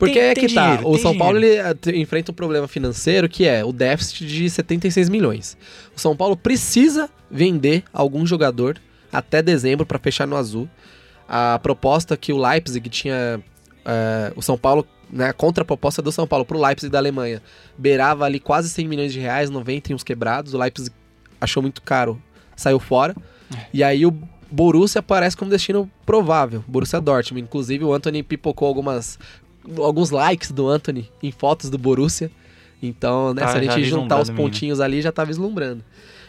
[0.00, 1.78] Porque Tem- é que tá, dinheiro, o São Paulo dinheiro.
[1.84, 5.58] ele eh, enfrenta um problema financeiro que é o déficit de 76 milhões.
[5.94, 8.80] O São Paulo precisa vender algum jogador
[9.12, 10.66] até dezembro para fechar no azul.
[11.28, 13.40] A proposta que o Leipzig tinha
[13.84, 17.42] eh, o São Paulo, né, a contraproposta do São Paulo pro Leipzig da Alemanha,
[17.76, 20.54] beirava ali quase 100 milhões de reais, 90 e uns quebrados.
[20.54, 20.90] O Leipzig
[21.38, 22.20] achou muito caro,
[22.56, 23.14] saiu fora.
[23.72, 24.14] E aí o
[24.50, 27.44] Borussia aparece como destino provável, Borussia Dortmund.
[27.44, 29.18] Inclusive o Anthony pipocou algumas
[29.78, 32.30] alguns likes do Anthony em fotos do Borussia.
[32.82, 34.44] Então, né, Tá se a gente juntar os menino.
[34.48, 35.84] pontinhos ali, já tá vislumbrando.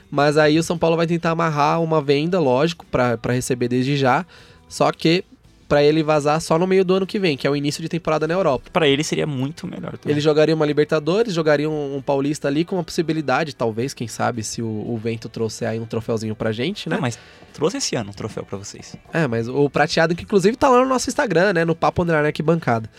[0.09, 3.95] Mas aí o São Paulo vai tentar amarrar uma venda, lógico, pra pra receber desde
[3.95, 4.25] já.
[4.67, 5.23] Só que
[5.69, 7.87] pra ele vazar só no meio do ano que vem, que é o início de
[7.87, 8.69] temporada na Europa.
[8.73, 9.97] Pra ele seria muito melhor.
[9.97, 10.13] também.
[10.13, 14.43] Ele jogaria uma Libertadores, jogaria um, um Paulista ali com uma possibilidade, talvez, quem sabe,
[14.43, 16.95] se o, o vento trouxer aí um troféuzinho pra gente, né?
[16.95, 17.17] Não, mas
[17.53, 18.97] trouxe esse ano um troféu pra vocês.
[19.13, 21.63] É, mas o prateado que inclusive tá lá no nosso Instagram, né?
[21.63, 22.89] No Papo Underline Arquibancada.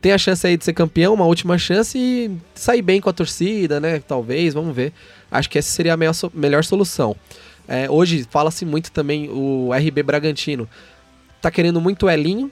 [0.00, 3.12] Tem a chance aí de ser campeão, uma última chance e sair bem com a
[3.12, 3.98] torcida, né?
[4.00, 4.92] Talvez, vamos ver.
[5.30, 7.16] Acho que essa seria a melhor, so- melhor solução.
[7.68, 10.68] É, hoje fala-se muito também o RB Bragantino.
[11.42, 12.50] Tá querendo muito o Elinho,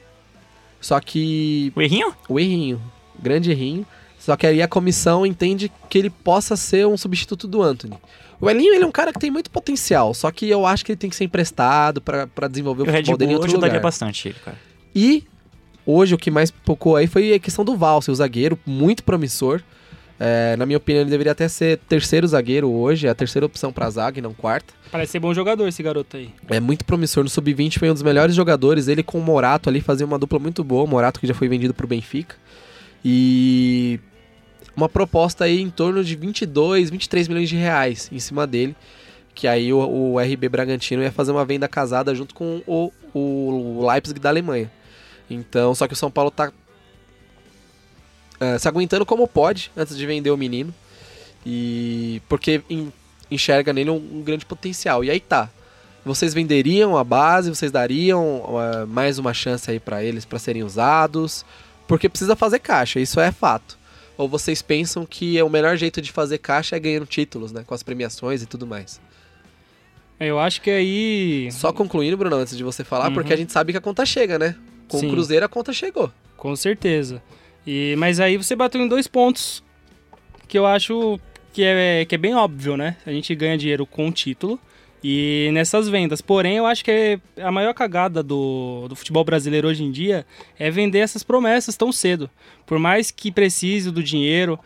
[0.81, 2.15] só que O errinho?
[2.29, 2.81] o Errinho,
[3.21, 3.87] grande Errinho.
[4.19, 7.95] Só que aí a comissão entende que ele possa ser um substituto do Anthony.
[8.41, 10.93] O Elinho, ele é um cara que tem muito potencial, só que eu acho que
[10.93, 13.45] ele tem que ser emprestado pra pra desenvolver o O Red futebol dele em Bull
[13.45, 13.81] outro lugar.
[13.81, 14.57] bastante ele, cara.
[14.95, 15.25] E
[15.87, 19.63] hoje o que mais pocou aí foi a questão do Valse, o zagueiro, muito promissor.
[20.19, 23.73] É, na minha opinião, ele deveria até ser terceiro zagueiro hoje, é a terceira opção
[23.73, 24.73] pra zaga e não quarta.
[24.91, 26.31] Parece ser bom jogador esse garoto aí.
[26.49, 27.25] É muito promissor.
[27.25, 28.87] No Sub-20 foi um dos melhores jogadores.
[28.87, 30.85] Ele com o Morato ali fazia uma dupla muito boa.
[30.85, 32.37] O Morato que já foi vendido pro Benfica.
[33.05, 33.99] E
[34.77, 38.77] uma proposta aí em torno de 22, 23 milhões de reais em cima dele.
[39.35, 43.85] Que aí o, o RB Bragantino ia fazer uma venda casada junto com o, o
[43.91, 44.71] Leipzig da Alemanha.
[45.31, 46.53] Então, só que o São Paulo tá
[48.41, 50.73] eh, se aguentando como pode antes de vender o menino.
[51.47, 52.93] E porque en-
[53.31, 55.05] enxerga nele um, um grande potencial.
[55.05, 55.51] E aí tá.
[56.05, 60.63] Vocês venderiam a base, vocês dariam eh, mais uma chance aí pra eles pra serem
[60.63, 61.45] usados,
[61.89, 63.79] porque precisa fazer caixa, isso é fato.
[64.17, 67.65] Ou vocês pensam que é o melhor jeito de fazer caixa é ganhando títulos, né,
[67.67, 69.01] com as premiações e tudo mais.
[70.21, 71.49] Eu acho que aí.
[71.51, 73.15] Só concluindo, Bruno, antes de você falar, Uhum.
[73.15, 74.55] porque a gente sabe que a conta chega, né?
[74.89, 75.09] Com Sim.
[75.09, 76.11] o Cruzeiro a conta chegou.
[76.37, 77.23] Com certeza.
[77.67, 79.63] E, mas aí você bateu em dois pontos
[80.47, 81.19] que eu acho
[81.53, 82.97] que é, que é bem óbvio, né?
[83.07, 84.59] A gente ganha dinheiro com o título
[85.03, 86.21] e nessas vendas.
[86.21, 90.27] Porém, eu acho que é a maior cagada do, do futebol brasileiro hoje em dia
[90.59, 92.29] é vender essas promessas tão cedo.
[92.67, 94.59] Por mais que precise do dinheiro,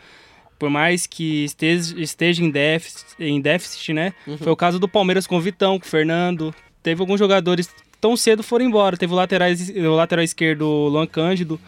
[0.58, 4.12] por mais que esteja, esteja em, déficit, em déficit, né?
[4.38, 6.54] Foi o caso do Palmeiras com o Vitão, com o Fernando.
[6.82, 7.68] Teve alguns jogadores
[8.00, 8.96] tão cedo foram embora.
[8.96, 11.60] Teve o lateral, o lateral esquerdo, o Luan Cândido.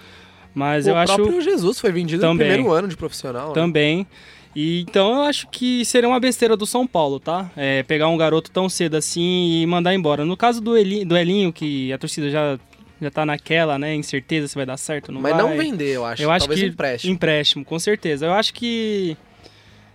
[0.55, 2.49] Mas o eu acho próprio Jesus foi vendido Também.
[2.49, 3.49] no primeiro ano de profissional.
[3.49, 3.55] né?
[3.55, 4.07] também.
[4.55, 7.49] E então eu acho que seria uma besteira do São Paulo, tá?
[7.57, 10.25] É, pegar um garoto tão cedo assim e mandar embora.
[10.25, 12.59] No caso do, Eli, do Elinho, que a torcida já,
[13.01, 13.95] já tá naquela, né?
[13.95, 15.43] Incerteza se vai dar certo ou não Mas vai.
[15.43, 16.21] não vender, eu acho.
[16.21, 17.15] Eu acho Talvez que empréstimo.
[17.15, 18.27] empréstimo, com certeza.
[18.27, 19.17] Eu acho que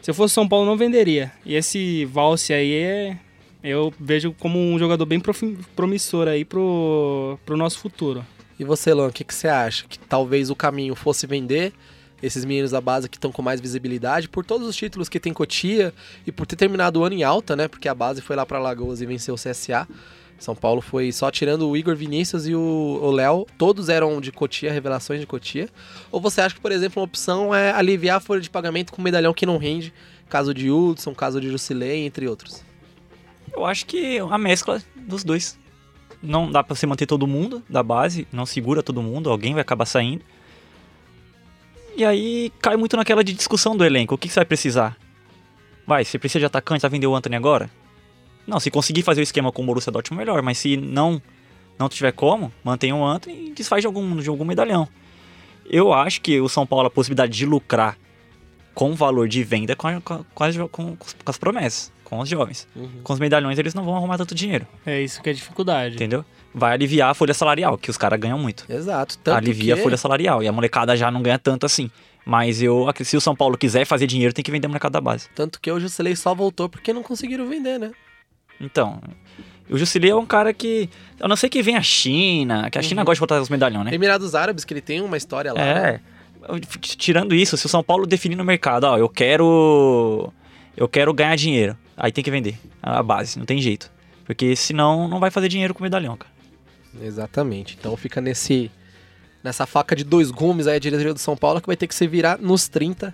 [0.01, 1.33] se eu fosse São Paulo não venderia.
[1.45, 3.17] E esse Valse aí é
[3.65, 5.21] eu vejo como um jogador bem
[5.75, 8.25] promissor aí pro, pro nosso futuro.
[8.59, 9.85] E você, Luan, o que, que você acha?
[9.87, 11.73] Que talvez o caminho fosse vender
[12.21, 15.33] esses meninos da base que estão com mais visibilidade por todos os títulos que tem
[15.33, 15.93] Cotia
[16.25, 17.67] e por ter terminado o ano em alta, né?
[17.67, 19.87] Porque a base foi lá para Lagoas e venceu o CSA.
[20.37, 24.71] São Paulo foi só tirando o Igor Vinícius e o Léo, todos eram de Cotia,
[24.71, 25.69] revelações de Cotia.
[26.11, 29.01] Ou você acha que, por exemplo, uma opção é aliviar a folha de pagamento com
[29.01, 29.93] medalhão que não rende?
[30.29, 32.63] Caso de Hudson, caso de Jusilei, entre outros.
[33.55, 35.57] Eu acho que a mescla dos dois.
[36.21, 39.61] Não dá pra você manter todo mundo da base, não segura todo mundo, alguém vai
[39.61, 40.23] acabar saindo.
[41.95, 44.15] E aí cai muito naquela de discussão do elenco.
[44.15, 44.97] O que, você vai precisar?
[45.85, 47.69] Vai, você precisa de atacante, vai vender o Anthony agora?
[48.47, 50.41] Não, se conseguir fazer o esquema com o Borussia Dortmund, melhor.
[50.41, 51.21] Mas se não
[51.77, 54.87] não tiver como, mantenha o Anthony e desfaz de algum, de algum medalhão.
[55.65, 57.97] Eu acho que o São Paulo, a possibilidade de lucrar
[58.73, 60.23] com o valor de venda com, a- com,
[60.69, 62.65] com- com as promessas, com os jovens.
[62.73, 63.01] Uhum.
[63.03, 65.95] Com os medalhões eles não vão arrumar tanto dinheiro, É isso que é dificuldade.
[65.95, 66.23] entendeu?
[66.53, 68.65] Vai aliviar a folha salarial, que os caras ganham muito.
[68.69, 69.17] Exato.
[69.17, 69.81] Tanto Alivia que...
[69.81, 70.41] a folha salarial.
[70.41, 71.91] E a molecada já não ganha tanto assim.
[72.25, 75.01] Mas eu, se o São Paulo quiser fazer dinheiro, tem que vender a molecada da
[75.01, 75.27] base.
[75.35, 77.91] Tanto que o Jusilei só voltou porque não conseguiram vender, né?
[78.59, 79.01] Então,
[79.69, 80.89] o Jusilei é um cara que.
[81.19, 83.05] Eu não sei que vem a China, que a China Uhum.
[83.05, 83.93] gosta de botar os medalhões, né?
[83.93, 85.59] Emirados Árabes, que ele tem uma história lá.
[85.59, 85.89] né?
[85.95, 85.99] É.
[86.79, 90.31] Tirando isso, se o São Paulo definir no mercado, ó, eu quero.
[90.77, 91.75] Eu quero ganhar dinheiro.
[91.97, 93.91] Aí tem que vender a base, não tem jeito.
[94.25, 96.33] Porque senão não vai fazer dinheiro com medalhão, cara.
[97.01, 97.77] Exatamente.
[97.79, 98.71] Então fica nesse
[99.43, 101.93] nessa faca de dois gumes aí a diretoria do São Paulo que vai ter que
[101.93, 103.13] se virar nos 30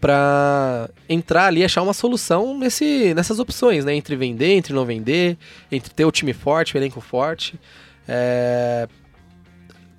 [0.00, 3.94] pra entrar ali e achar uma solução nesse, nessas opções, né?
[3.94, 5.36] Entre vender, entre não vender,
[5.70, 7.58] entre ter o time forte, o elenco forte.
[8.06, 8.88] É,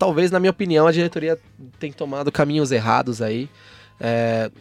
[0.03, 1.39] Talvez, na minha opinião, a diretoria
[1.79, 3.47] tem tomado caminhos errados aí.
[3.97, 4.51] É,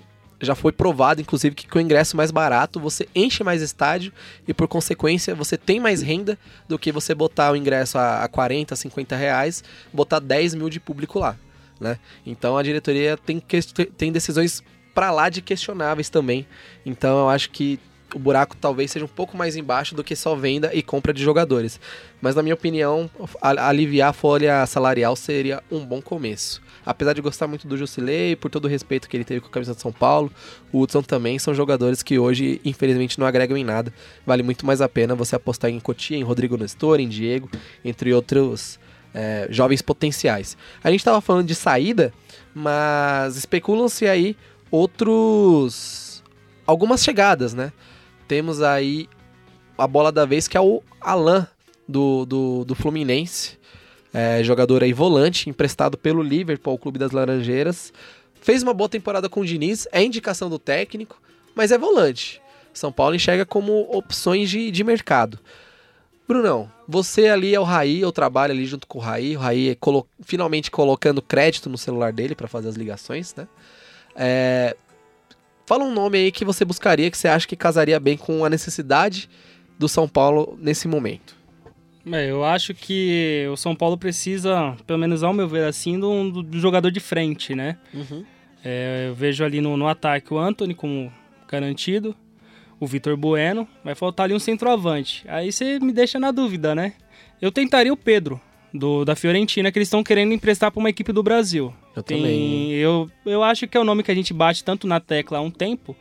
[0.43, 4.13] Já foi provado, inclusive, que com o ingresso mais barato você enche mais estádio
[4.47, 6.37] e, por consequência, você tem mais renda
[6.69, 10.81] do que você botar o ingresso a, a 40, 50 reais, botar 10 mil de
[10.81, 11.37] público lá,
[11.81, 11.99] né?
[12.27, 13.61] Então a diretoria tem, que,
[13.97, 14.63] tem decisões
[14.95, 16.47] para lá de questionáveis também.
[16.85, 17.79] Então eu acho que
[18.15, 21.23] o buraco talvez seja um pouco mais embaixo do que só venda e compra de
[21.23, 21.81] jogadores.
[22.21, 26.62] Mas na minha opinião, aliviar a folha salarial seria um bom começo.
[26.85, 29.51] Apesar de gostar muito do Jusilei, por todo o respeito que ele teve com a
[29.51, 30.31] camisa de São Paulo,
[30.73, 33.93] o Hudson também são jogadores que hoje, infelizmente, não agregam em nada.
[34.27, 37.49] Vale muito mais a pena você apostar em Cotia, em Rodrigo Nestor, em Diego,
[37.85, 38.79] entre outros
[39.15, 40.57] é, jovens potenciais.
[40.83, 42.13] A gente estava falando de saída,
[42.55, 44.37] mas especulam-se aí
[44.71, 46.23] outros.
[46.67, 47.73] algumas chegadas, né?
[48.27, 49.09] Temos aí
[49.77, 51.47] a bola da vez que é o Alan
[51.89, 53.59] do, do, do Fluminense.
[54.13, 57.93] É, jogador aí volante, emprestado pelo Liverpool, o clube das Laranjeiras.
[58.41, 61.21] Fez uma boa temporada com o Diniz, é indicação do técnico,
[61.55, 62.41] mas é volante.
[62.75, 65.39] São Paulo enxerga como opções de, de mercado.
[66.27, 69.37] Brunão, você ali é o Raí, eu trabalho ali junto com o Raí.
[69.37, 73.47] O Raí é colo- finalmente colocando crédito no celular dele para fazer as ligações, né?
[74.15, 74.77] É,
[75.65, 78.51] Fala um nome aí que você buscaria, que você acha que casaria bem com a
[78.51, 79.31] necessidade
[79.79, 81.37] do São Paulo nesse momento.
[82.11, 86.05] É, eu acho que o São Paulo precisa, pelo menos ao meu ver assim, de
[86.05, 87.79] um do jogador de frente, né?
[88.65, 91.13] É, eu vejo ali no, no ataque o Anthony como
[91.49, 92.15] garantido,
[92.81, 95.25] o Vitor Bueno, vai faltar ali um centroavante.
[95.29, 96.95] Aí você me deixa na dúvida, né?
[97.41, 98.41] Eu tentaria o Pedro,
[98.73, 101.73] do, da Fiorentina, que eles estão querendo emprestar para uma equipe do Brasil.
[101.95, 102.73] Eu Tem- também.
[102.73, 105.41] eu, eu acho que é o nome que a gente bate tanto na tecla há
[105.41, 105.97] um tempo.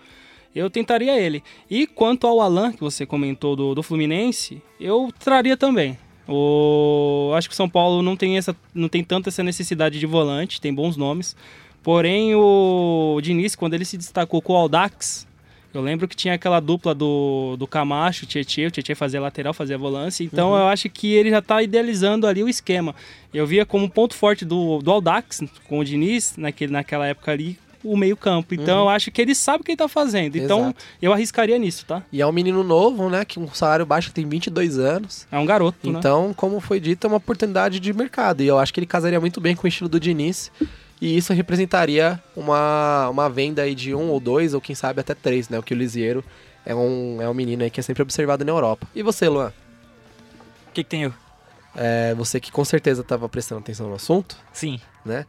[0.56, 1.44] Eu tentaria ele.
[1.70, 5.98] E quanto ao Alan, que você comentou do, do Fluminense, eu traria também.
[6.28, 10.06] O, acho que o São Paulo não tem, essa, não tem tanto essa necessidade de
[10.06, 11.36] volante, tem bons nomes.
[11.84, 15.28] Porém, o Diniz, quando ele se destacou com o Aldax,
[15.74, 19.54] eu lembro que tinha aquela dupla do, do Camacho, o Tietchan, o Tietchan fazia lateral,
[19.54, 20.24] fazia volância.
[20.24, 22.94] Então eu acho que ele já está idealizando ali o esquema.
[23.34, 27.58] Eu via como ponto forte do, do Aldax, com o Diniz, naquele, naquela época ali,
[27.84, 28.54] o meio campo.
[28.54, 30.36] Então eu acho que ele sabe o que ele tá fazendo.
[30.36, 30.84] Então Exato.
[31.02, 32.04] eu arriscaria nisso, tá?
[32.12, 33.26] E é um menino novo, né?
[33.26, 35.28] Que um salário baixo tem 22 anos.
[35.32, 35.98] É um garoto, né?
[35.98, 38.41] Então, como foi dito, é uma oportunidade de mercado.
[38.41, 40.52] E eu acho que ele casaria muito bem com o estilo do Diniz.
[41.02, 45.15] E isso representaria uma, uma venda aí de um ou dois, ou quem sabe até
[45.15, 45.58] três, né?
[45.58, 46.24] O que o Lisieiro
[46.63, 48.88] é um, é um menino aí que é sempre observado na Europa.
[48.94, 49.52] E você, Luan?
[50.67, 51.13] O que, que tem eu?
[51.76, 54.80] É, você que com certeza estava prestando atenção no assunto, Sim.
[55.06, 55.26] né?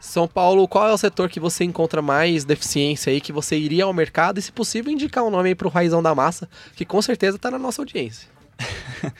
[0.00, 3.84] São Paulo, qual é o setor que você encontra mais deficiência aí, que você iria
[3.84, 7.00] ao mercado e, se possível, indicar um nome aí pro Raizão da Massa, que com
[7.02, 8.28] certeza tá na nossa audiência.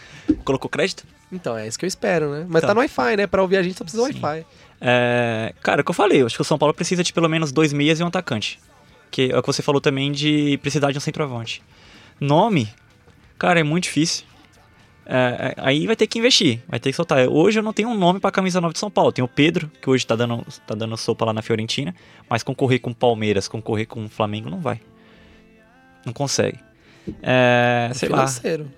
[0.44, 1.04] Colocou crédito?
[1.30, 2.46] Então, é isso que eu espero, né?
[2.48, 2.68] Mas Então.
[2.68, 3.26] tá no Wi-Fi, né?
[3.26, 4.06] Pra ouvir a gente só precisa do.
[4.06, 4.46] Wi-Fi.
[4.80, 7.12] É, cara, é o que eu falei, eu acho que o São Paulo precisa de
[7.12, 8.58] pelo menos dois meias e um atacante.
[9.10, 11.62] Que é o que você falou também de precisar de um centroavante.
[12.20, 12.68] Nome,
[13.38, 14.24] cara, é muito difícil.
[15.10, 17.26] É, é, aí vai ter que investir, vai ter que soltar.
[17.28, 19.10] Hoje eu não tenho um nome pra camisa 9 de São Paulo.
[19.10, 21.94] Tem o Pedro, que hoje tá dando, tá dando sopa lá na Fiorentina,
[22.28, 24.82] mas concorrer com o Palmeiras, concorrer com o Flamengo, não vai.
[26.04, 26.58] Não consegue.
[27.22, 28.18] É, sei lá.
[28.18, 28.70] financeiro.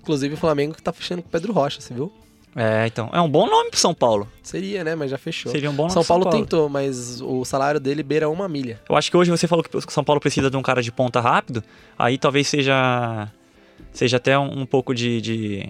[0.00, 2.12] Inclusive o Flamengo que tá fechando com o Pedro Rocha, você viu?
[2.54, 3.10] É, então.
[3.12, 4.28] É um bom nome pro São Paulo.
[4.44, 4.94] Seria, né?
[4.94, 5.50] Mas já fechou.
[5.50, 8.80] Seria um bom nome São pro Paulo, tentou, mas o salário dele beira uma milha.
[8.88, 10.92] Eu acho que hoje você falou que o São Paulo precisa de um cara de
[10.92, 11.64] ponta rápido,
[11.98, 13.28] aí talvez seja
[13.92, 15.68] seja até um, um pouco de, de,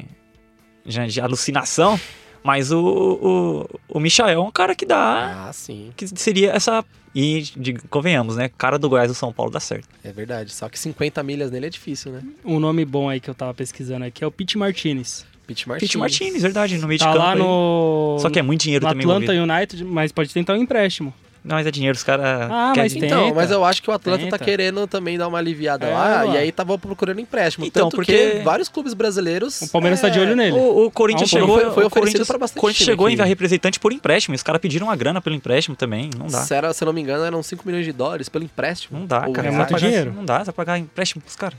[0.86, 1.98] de- de alucinação,
[2.42, 5.92] mas o, o, o Michael é um cara que dá, Ah, sim.
[5.96, 9.88] que seria essa, e de- convenhamos, né, cara do Goiás do São Paulo dá certo.
[10.02, 10.52] É verdade.
[10.52, 12.22] Só que 50 milhas nele é difícil, né?
[12.44, 15.24] Um nome bom aí que eu tava pesquisando aqui é o Pete Martinez.
[15.46, 15.88] Pete Martins.
[15.88, 17.38] Pete Martinez, verdade, no meio Tá de campo lá aí.
[17.38, 18.16] no.
[18.20, 19.52] Só que é muito dinheiro no também Atlanta envolvido.
[19.52, 21.12] United, mas pode tentar um empréstimo.
[21.44, 22.24] Não, mas é dinheiro, os caras.
[22.50, 23.16] Ah, mas dinheiro.
[23.16, 23.24] tem.
[23.26, 24.44] Então, mas eu acho que o Atlanta tá Tenta.
[24.44, 26.26] querendo também dar uma aliviada É, lá, lá.
[26.26, 27.66] e aí tava procurando empréstimo.
[27.66, 29.60] Então, Tanto porque- que vários clubes brasileiros...
[29.62, 30.52] O Palmeiras tá de olho nele.
[30.56, 33.06] O, o Corinthians Ah, um chegou, foi- foi o oferecido Corinthians, pra bastante Corinthians chegou
[33.06, 33.14] a aqui.
[33.14, 34.34] enviar representante por empréstimo.
[34.34, 36.10] e Os caras pediram uma grana pelo empréstimo também.
[36.16, 36.42] Não dá.
[36.42, 38.98] Se, era, se eu não me engano, eram 5 milhões de dólares pelo empréstimo.
[39.00, 39.48] Não dá, Ou cara.
[39.48, 40.12] É muito dinheiro.
[40.14, 41.58] Não dá, vai pagar empréstimo pros caras.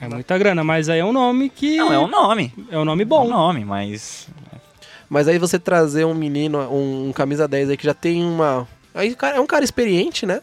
[0.00, 1.78] É muita grana, mas aí é um nome que.
[1.78, 2.52] Não, é um nome.
[2.70, 3.28] é um nome É um bom.
[3.28, 4.28] nome, mas.
[5.08, 8.66] Mas aí você trazer um menino, um, um camisa 10 aí que já tem uma.
[8.94, 10.40] Aí cara- é um cara experiente, né?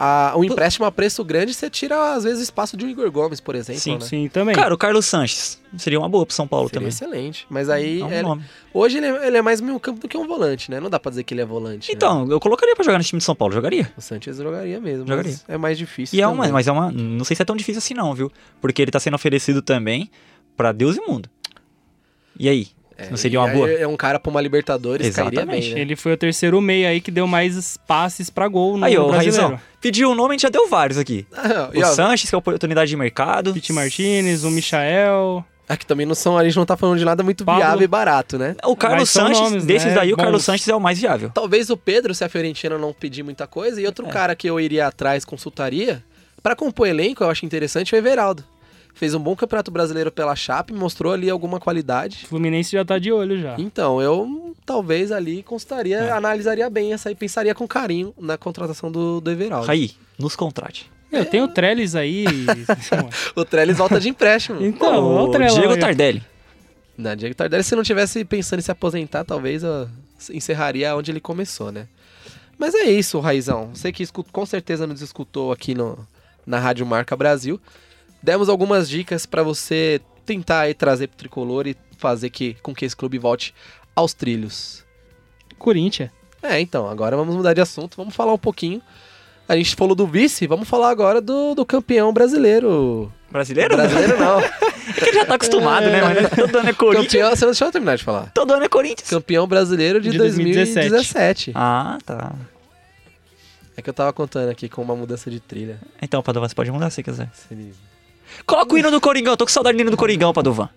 [0.00, 3.10] Ah, um empréstimo a preço grande, você tira, às vezes, o espaço de um Igor
[3.10, 3.80] Gomes, por exemplo.
[3.80, 4.00] Sim, né?
[4.00, 4.54] Sim, também.
[4.54, 6.88] Cara, o Carlos Sanches seria uma boa pro São Paulo Seria também.
[6.90, 7.44] excelente.
[7.50, 10.16] Mas aí, É um ele- hoje ele é, ele é mais meio campo do que
[10.16, 10.78] um volante, né?
[10.78, 11.88] Não dá pra dizer que ele é volante.
[11.88, 11.94] né?
[11.96, 13.92] Então, eu colocaria pra jogar no time de São Paulo, jogaria.
[13.96, 15.04] O Sanches jogaria mesmo.
[15.04, 15.32] Jogaria.
[15.32, 16.16] Mas é mais difícil.
[16.16, 16.92] E é uma, mas é uma.
[16.92, 18.30] Não sei se é tão difícil assim, não, viu?
[18.60, 20.08] Porque ele tá sendo oferecido também
[20.56, 21.28] pra Deus e mundo.
[22.38, 22.68] E aí?
[22.98, 23.70] É, não seria uma boa?
[23.70, 25.66] É um cara pra uma Libertadores, cairia Exatamente.
[25.66, 25.80] bem, né?
[25.80, 29.08] Ele foi o terceiro meia aí que deu mais passes pra gol no Aí, ô,
[29.08, 29.40] brasileiro.
[29.48, 31.24] Raizão, pediu o nome, a gente já deu vários aqui.
[31.32, 33.54] Ah, O ó, Sanches, que é oportunidade de mercado.
[33.54, 35.44] Pete Martinez, o Michael.
[35.68, 37.60] aqui também não são, a gente não tá falando de nada muito Pablo.
[37.62, 38.56] viável e barato, né?
[38.64, 40.42] O Carlos Sanches, nomes, desses né, daí, o Carlos.
[40.44, 41.30] Sanches é o mais viável.
[41.32, 44.10] Talvez o Pedro, se a Fiorentina não pedir muita coisa, e outro É.
[44.10, 46.02] cara que eu iria atrás, consultaria,
[46.42, 48.44] pra compor elenco, eu acho interessante, é o Everaldo.
[48.98, 52.22] Fez um bom campeonato brasileiro pela Chape, mostrou ali alguma qualidade.
[52.24, 53.54] O Fluminense já tá de olho já.
[53.58, 56.10] Então, eu talvez ali consultaria, É.
[56.10, 59.66] analisaria bem essa e pensaria com carinho na contratação do, do Everaldo.
[59.68, 60.90] Raí, nos contrate.
[61.12, 62.24] Meu, tem o Trellis aí.
[63.36, 64.60] O Trellis volta de empréstimo.
[64.62, 65.54] então, o Trellis.
[65.54, 66.22] Diego Tardelli.
[66.96, 69.88] Na Diego Tardelli, se não tivesse pensando em se aposentar, talvez eu
[70.32, 71.86] encerraria onde ele começou, né?
[72.58, 73.70] Mas é isso, Raizão.
[73.72, 75.96] Você que escu- com certeza nos escutou aqui no,
[76.44, 77.60] na Rádio Marca Brasil.
[78.22, 82.84] Demos algumas dicas pra você tentar aí trazer pro tricolor e fazer que, com que
[82.84, 83.54] esse clube volte
[83.94, 84.84] aos trilhos.
[85.58, 86.10] Corinthians.
[86.42, 88.80] É, então, agora vamos mudar de assunto, vamos falar um pouquinho.
[89.48, 93.10] A gente falou do vice, vamos falar agora do, do campeão brasileiro.
[93.30, 93.76] Brasileiro?
[93.76, 94.40] Brasileiro não.
[94.88, 96.00] É que ele já tá acostumado, né?
[96.02, 97.06] Mas todo ano é Corinthians.
[97.12, 98.32] campeão, você não deixou eu terminar de falar.
[98.32, 99.08] Todo ano é Corinthians.
[99.10, 100.88] Campeão brasileiro de, De 2017.
[100.88, 101.52] 2017.
[101.54, 102.32] Ah, tá.
[103.76, 105.78] É que eu tava contando aqui com uma mudança de trilha.
[106.00, 107.28] Então, Padovan, você pode mudar se quiser.
[107.48, 107.70] Seria-
[108.46, 109.32] Coloca o hino do Coringão.
[109.32, 110.68] Eu tô com saudade do hino do Coringão, Padovan.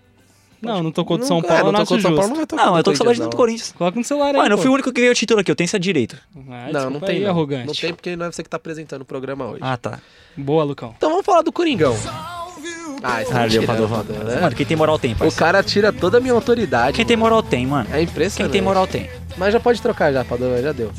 [0.60, 2.36] Não, não tocou de Não, São é, Paulo, não não tocou de São Paulo, não
[2.36, 3.72] vai tocar Não, do eu tô com saudade do do Corinthians.
[3.72, 5.50] Coloca no celular aí, Mano, eu fui o único que ganhou o título aqui.
[5.50, 6.16] Eu tenho esse direito.
[6.48, 6.90] Ah, não.
[6.90, 7.30] Não, tem aí, não.
[7.30, 7.66] arrogante.
[7.66, 9.58] Não tem porque não é você que tá apresentando o programa hoje.
[9.60, 9.98] Ah, tá.
[10.36, 10.94] Boa, Lucão.
[10.96, 11.96] Então vamos falar do Coringão.
[13.02, 14.04] Ah, isso Ah, é Padovan.
[14.04, 14.40] né?
[14.40, 15.36] Mano, quem tem moral tem, O parceiro.
[15.36, 16.94] cara tira toda a minha autoridade.
[16.94, 17.88] Quem tem moral tem, mano.
[17.92, 18.36] É impressionante.
[18.52, 19.10] Quem tem moral tem.
[19.36, 20.92] Mas já pode trocar já, Padovan, já deu.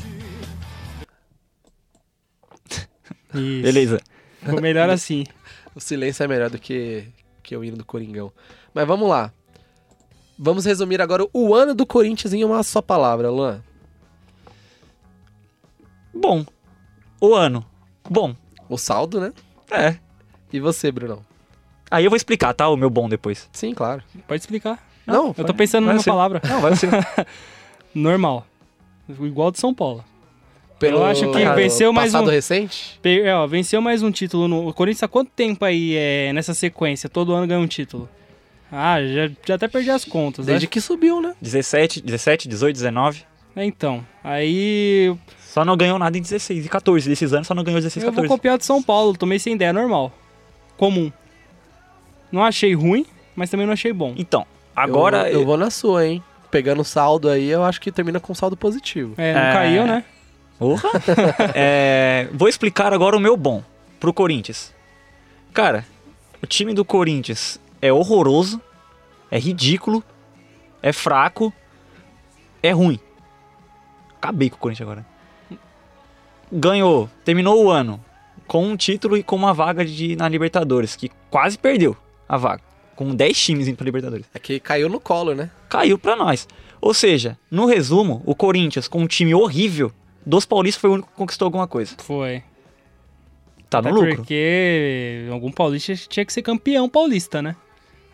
[3.34, 3.62] Isso.
[3.62, 4.00] Beleza.
[4.42, 5.24] Ficou melhor assim.
[5.74, 7.06] O silêncio é melhor do que,
[7.42, 8.32] que o hino do Coringão.
[8.72, 9.32] Mas vamos lá.
[10.38, 13.62] Vamos resumir agora o ano do Corinthians em uma só palavra, Luan.
[16.12, 16.44] Bom.
[17.20, 17.64] O ano.
[18.08, 18.34] Bom.
[18.68, 19.32] O saldo, né?
[19.70, 19.96] É.
[20.52, 21.24] E você, Brunão?
[21.90, 22.68] Aí eu vou explicar, tá?
[22.68, 23.48] O meu bom depois.
[23.52, 24.02] Sim, claro.
[24.26, 24.82] Pode explicar.
[25.06, 26.10] Não, Eu tô pensando vai numa ser.
[26.10, 26.40] palavra.
[26.48, 26.88] Não, vai ser.
[27.94, 28.46] Normal.
[29.08, 30.04] Igual de São Paulo.
[30.78, 32.30] Pelo eu acho que venceu mais passado um.
[32.30, 33.00] recente.
[33.04, 34.48] É, ó, venceu mais um título.
[34.48, 34.68] No...
[34.68, 37.08] O Corinthians há quanto tempo aí é, nessa sequência?
[37.08, 38.08] Todo ano ganha um título.
[38.70, 40.46] Ah, já, já até perdi as contas.
[40.46, 40.70] Desde né?
[40.70, 41.34] que subiu, né?
[41.40, 43.22] 17, 17, 18, 19.
[43.54, 47.08] É, Então, aí Só não ganhou nada em 16 e 14.
[47.08, 48.28] Desses anos só não ganhou 16 e eu vou 14.
[48.28, 49.16] copiar de São Paulo.
[49.16, 50.12] Tomei sem ideia, normal.
[50.76, 51.12] Comum.
[52.32, 53.06] Não achei ruim,
[53.36, 54.12] mas também não achei bom.
[54.16, 55.30] Então, agora.
[55.30, 56.22] Eu, eu vou na sua, hein?
[56.50, 59.14] Pegando o saldo aí, eu acho que termina com saldo positivo.
[59.16, 59.52] É, não É.
[59.52, 60.04] caiu, né?
[60.58, 60.88] Porra.
[61.54, 63.62] É, vou explicar agora o meu bom
[64.00, 64.72] pro Corinthians.
[65.52, 65.84] Cara,
[66.42, 68.60] o time do Corinthians é horroroso,
[69.30, 70.02] é ridículo,
[70.82, 71.52] é fraco,
[72.62, 72.98] é ruim.
[74.16, 75.06] Acabei com o Corinthians agora.
[76.50, 78.02] Ganhou, terminou o ano
[78.46, 81.96] com um título e com uma vaga de, na Libertadores, que quase perdeu
[82.28, 82.62] a vaga.
[82.94, 84.26] Com 10 times indo pra Libertadores.
[84.32, 85.50] É que caiu no colo, né?
[85.68, 86.46] Caiu pra nós.
[86.80, 89.90] Ou seja, no resumo, o Corinthians, com um time horrível,
[90.26, 91.94] dos paulistas foi o único que conquistou alguma coisa.
[91.98, 92.42] Foi.
[93.70, 94.16] Tá no Até lucro.
[94.16, 97.56] porque algum paulista tinha que ser campeão paulista, né?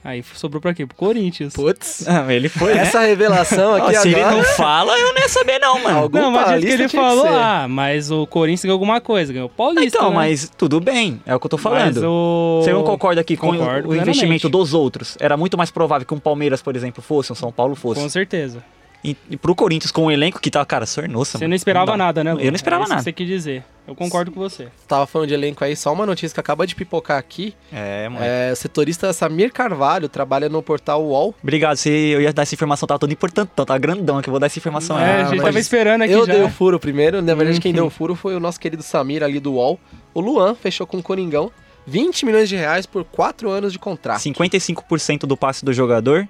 [0.02, 0.86] Aí sobrou pra quê?
[0.86, 1.52] Pro Corinthians.
[1.52, 2.04] Putz.
[2.08, 2.80] Ah, ele foi, né?
[2.80, 5.98] Essa revelação aqui Ó, se ele não fala, eu não ia saber não, mano.
[5.98, 7.34] Algum não, mas ele tinha que falou, ser.
[7.34, 9.98] ah, mas o Corinthians ganhou alguma coisa, ganhou o Paulista.
[9.98, 10.16] então, né?
[10.16, 11.96] mas tudo bem, é o que eu tô falando.
[11.96, 12.60] Mas o...
[12.64, 16.06] Você não concorda que com o- Concordo o investimento dos outros era muito mais provável
[16.06, 18.00] que um Palmeiras, por exemplo, fosse, um São Paulo fosse.
[18.00, 18.64] Com certeza.
[19.02, 21.48] E, e pro Corinthians, com o elenco que tá, cara, sornossa, Você mano.
[21.50, 21.96] não esperava dá.
[21.96, 22.40] nada, né, Lu?
[22.40, 23.00] Eu não esperava é isso nada.
[23.00, 23.64] que você quis dizer.
[23.88, 24.68] Eu concordo com você.
[24.86, 27.54] Tava falando de elenco aí, só uma notícia que acaba de pipocar aqui.
[27.72, 28.24] É, mano.
[28.24, 31.34] É, o setorista Samir Carvalho trabalha no portal UOL.
[31.42, 34.38] Obrigado, se eu ia dar essa informação, tava todo importantão, tá grandão, que eu vou
[34.38, 35.10] dar essa informação é, aí.
[35.22, 36.34] a gente mas tava esperando aqui Eu já.
[36.34, 37.76] dei o furo primeiro, na verdade quem Uhum.
[37.76, 39.80] deu o furo foi o nosso querido Samir ali do UOL.
[40.12, 41.50] O Luan fechou com o Coringão
[41.86, 44.20] 20 milhões de reais por 4 anos de contrato.
[44.20, 46.28] 55% do passe do jogador.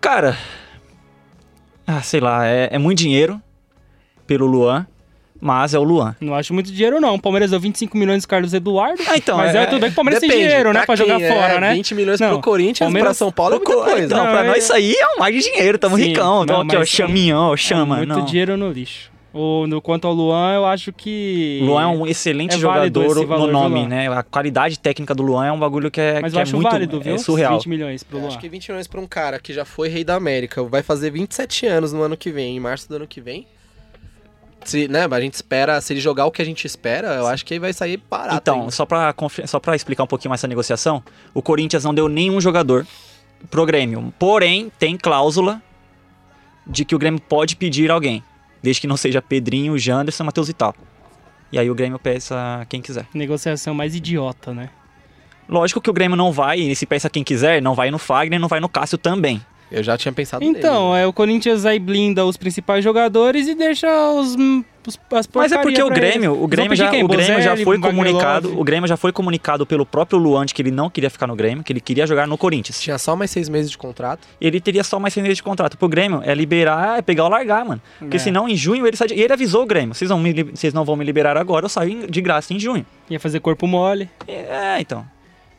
[0.00, 0.38] Cara,
[1.98, 3.40] ah, sei lá, é, é muito dinheiro
[4.26, 4.86] pelo Luan,
[5.40, 6.14] mas é o Luan.
[6.20, 7.14] Não acho muito dinheiro, não.
[7.14, 9.02] O Palmeiras deu 25 milhões do Carlos Eduardo.
[9.08, 10.84] Ah, então, mas é, é- tudo bem que o Palmeiras tem Depende, dinheiro, né?
[10.86, 11.72] Pra quem jogar é, fora, né?
[11.74, 14.04] 20 milhões Não, pro Corinthians, Palmeiras- pra São Paulo é muita coisa.
[14.06, 16.42] Então, Não, pra é- nós isso aí é um mar de dinheiro, tamo Sim, ricão.
[16.44, 17.96] Então, aqui, ó, chaminhão, ó, chama.
[17.96, 18.24] muito não.
[18.24, 19.10] dinheiro no lixo.
[19.32, 21.60] O, no, quanto ao Luan, eu acho que.
[21.62, 24.08] O Luan é um excelente É jogador no nome, né?
[24.08, 26.56] A qualidade técnica do Luan é um bagulho que é, Mas que eu é acho
[26.56, 27.14] muito válido, viu?
[27.14, 27.54] é surreal.
[27.58, 28.28] 20 milhões pro Eu Luan.
[28.28, 31.10] acho que 20 milhões pra um cara que já foi rei da América, vai fazer
[31.10, 33.46] 27 anos no ano que vem, em março do ano que vem.
[34.64, 37.46] Se, né, a gente espera, se ele jogar o que a gente espera, eu acho
[37.46, 38.36] que ele vai sair parado.
[38.36, 39.14] Então, só pra,
[39.46, 41.02] só pra explicar um pouquinho mais essa negociação,
[41.32, 42.86] o Corinthians não deu nenhum jogador
[43.50, 44.12] pro Grêmio.
[44.18, 45.62] Porém, tem cláusula
[46.66, 48.22] de que o Grêmio pode pedir alguém.
[48.62, 50.74] Desde que não seja Pedrinho, Janderson, Matheus e tal.
[51.52, 53.06] E aí o Grêmio peça quem quiser.
[53.12, 54.70] Negociação mais idiota, né?
[55.48, 58.38] Lógico que o Grêmio não vai, e se peça quem quiser, não vai no Fagner,
[58.38, 59.44] não vai no Cássio também.
[59.70, 61.04] Eu já tinha pensado Então, nele.
[61.04, 64.34] é, o Corinthians aí blinda os principais jogadores e deixa os,
[64.86, 66.42] os as Mas é porque o Grêmio, eles.
[66.44, 67.16] o Grêmio, já, pedir o quem?
[67.16, 70.54] Grêmio já Bozelli, foi Wagner comunicado, o Grêmio já foi comunicado pelo próprio Luan de
[70.54, 72.80] que ele não queria ficar no Grêmio, que ele queria jogar no Corinthians.
[72.80, 74.26] Tinha só mais seis meses de contrato.
[74.40, 75.76] ele teria só mais seis meses de contrato.
[75.76, 77.80] Pro Grêmio é liberar, é pegar ou largar, mano.
[77.98, 78.20] Porque É.
[78.20, 79.14] senão em junho ele sai de...
[79.14, 81.68] E ele avisou o Grêmio: vocês não, me vocês não vão me liberar agora, eu
[81.68, 82.84] saio de graça em junho.
[83.08, 84.08] Ia fazer corpo mole.
[84.26, 85.04] É, então.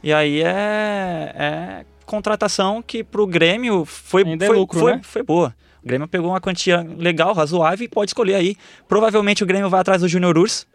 [0.04, 1.34] E aí é.
[1.36, 5.02] é contratação que pro Grêmio foi, Ainda é foi, lucro, foi, né?
[5.02, 5.56] foi boa.
[5.82, 8.56] O Grêmio pegou uma quantia legal, razoável e pode escolher aí.
[8.88, 10.68] Provavelmente o Grêmio vai atrás do Júnior Urs,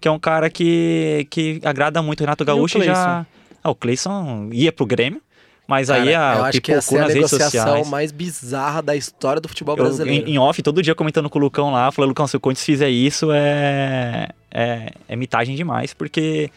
[0.00, 2.92] que é um cara que, que agrada muito o Renato Gaúcho e já.
[2.94, 3.26] Cleison?
[3.62, 5.22] Ah, o Cleison ia pro Grêmio,
[5.66, 7.88] mas aí Cara, a, eu acho que essa é a negociação sociais.
[7.88, 10.28] mais bizarra da história do futebol Eu, brasileiro.
[10.28, 12.66] em, em off, todo dia comentando com o Lucão lá, falei, Lucão, se o Corinthians
[12.66, 16.50] fizer isso, é, é, é mitagem demais, porque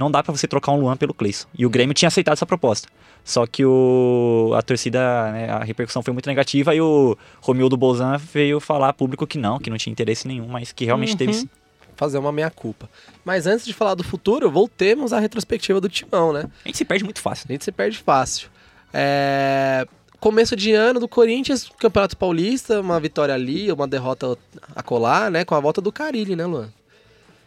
[0.00, 1.46] não dá pra você trocar um Luan pelo Cleison.
[1.56, 2.88] E o Grêmio tinha aceitado essa proposta.
[3.22, 8.16] Só que o, a torcida, né, a repercussão foi muito negativa e o Romildo Bolzan
[8.16, 11.16] veio falar público que não, que não tinha interesse nenhum, mas que realmente Uhum.
[11.18, 11.48] teve.
[11.96, 12.88] Fazer uma meia-culpa.
[13.22, 16.44] Mas antes de falar do futuro, voltemos à retrospectiva do Timão, né?
[16.64, 17.44] A gente se perde muito fácil.
[17.46, 18.48] A gente se perde fácil.
[18.92, 19.86] É,
[20.18, 24.36] Começo de ano do Corinthians, Campeonato Paulista, uma vitória ali, uma derrota
[24.76, 25.46] a colar, né?
[25.46, 26.68] Com a volta do Carilli, né, Luan?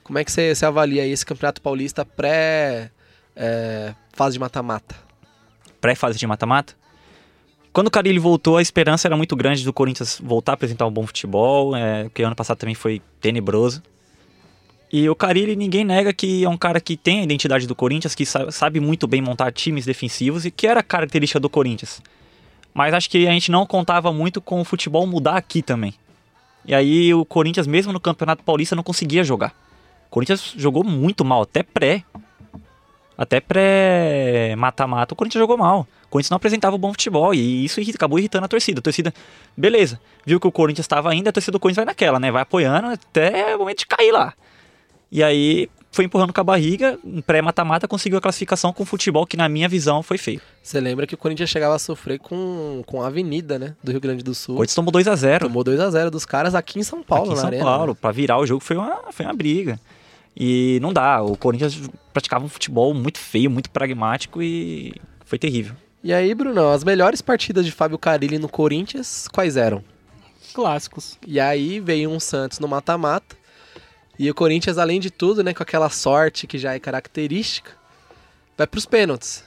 [0.04, 2.92] Como é que você, você avalia esse Campeonato Paulista pré
[3.36, 4.96] é, fase de mata-mata?
[5.80, 6.76] Pré-fase de mata-mata.
[7.72, 10.92] Quando o Carilli voltou, a esperança era muito grande do Corinthians voltar a apresentar um
[10.92, 13.82] bom futebol, é, porque ano passado também foi tenebroso.
[14.92, 18.14] E o Carilli, ninguém nega que é um cara que tem a identidade do Corinthians,
[18.14, 22.00] que sa- sabe muito bem montar times defensivos e que era característica do Corinthians.
[22.74, 25.96] Mas acho que a gente não contava muito com o futebol mudar aqui também.
[26.66, 29.56] E aí o Corinthians, mesmo no Campeonato Paulista, não conseguia jogar.
[30.14, 32.04] O Corinthians jogou muito mal, até pré.
[33.18, 35.88] Até pré mata-mata, o Corinthians jogou mal.
[36.06, 38.78] O Corinthians não apresentava um bom futebol e isso acabou irritando a torcida.
[38.78, 39.12] A torcida,
[39.58, 42.30] beleza, viu que o Corinthians estava indo, a torcida do Corinthians vai naquela, né?
[42.32, 44.36] Vai apoiando até o momento de cair lá.
[45.12, 49.36] E aí foi empurrando com a barriga, em pré-mata-mata conseguiu a classificação com futebol que
[49.36, 50.42] na minha visão foi feio.
[50.62, 53.76] Você lembra que o Corinthians chegava a sofrer com, com a Avenida, né?
[53.84, 54.58] Do Rio Grande do O Sul.
[54.58, 57.38] Corinthians tomou 2 a 0 Tomou 2x0 dos caras aqui em São Paulo, aqui em
[57.38, 57.64] São arena.
[57.64, 57.94] Paulo.
[57.94, 57.98] né?
[58.00, 59.80] Pra virar o jogo foi uma, foi uma briga.
[60.36, 61.80] E não dá, o Corinthians
[62.12, 64.94] praticava um futebol muito feio, muito pragmático e
[65.26, 65.76] foi terrível.
[66.04, 69.84] E aí, Brunão, as melhores partidas de Fábio Carilli no Corinthians, quais eram?
[70.54, 71.18] Clássicos.
[71.26, 73.36] E aí veio um Santos no mata-mata.
[74.20, 77.72] E o Corinthians, além de tudo, né, com aquela sorte que já é característica,
[78.58, 79.44] vai pros pênaltis.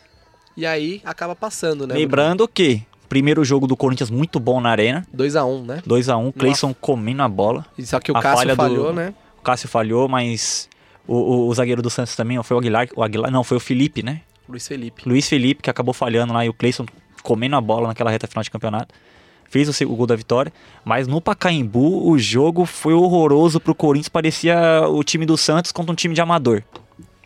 [0.56, 1.94] E aí acaba passando, né?
[1.94, 5.82] Lembrando que primeiro jogo do Corinthians muito bom na arena, 2x1, né?
[5.86, 7.64] 2 a 1 Cleison comendo a bola.
[7.84, 9.14] Só que o A Cássio falha do- falhou, né?
[9.38, 10.68] O Cássio falhou, mas
[11.06, 13.60] o, o- o zagueiro do Santos também, foi o Aguilar, o Aguilar, não, foi o
[13.60, 14.20] Felipe, né?
[14.48, 15.02] Luiz Felipe.
[15.06, 16.86] Luiz Felipe que acabou falhando lá e o Cleison
[17.22, 18.94] comendo a bola naquela reta final de campeonato.
[19.48, 20.52] Fez o, o gol da vitória,
[20.84, 24.56] mas no Pacaembu o jogo foi horroroso pro Corinthians, parecia
[24.88, 26.62] o time do Santos contra um time de amador.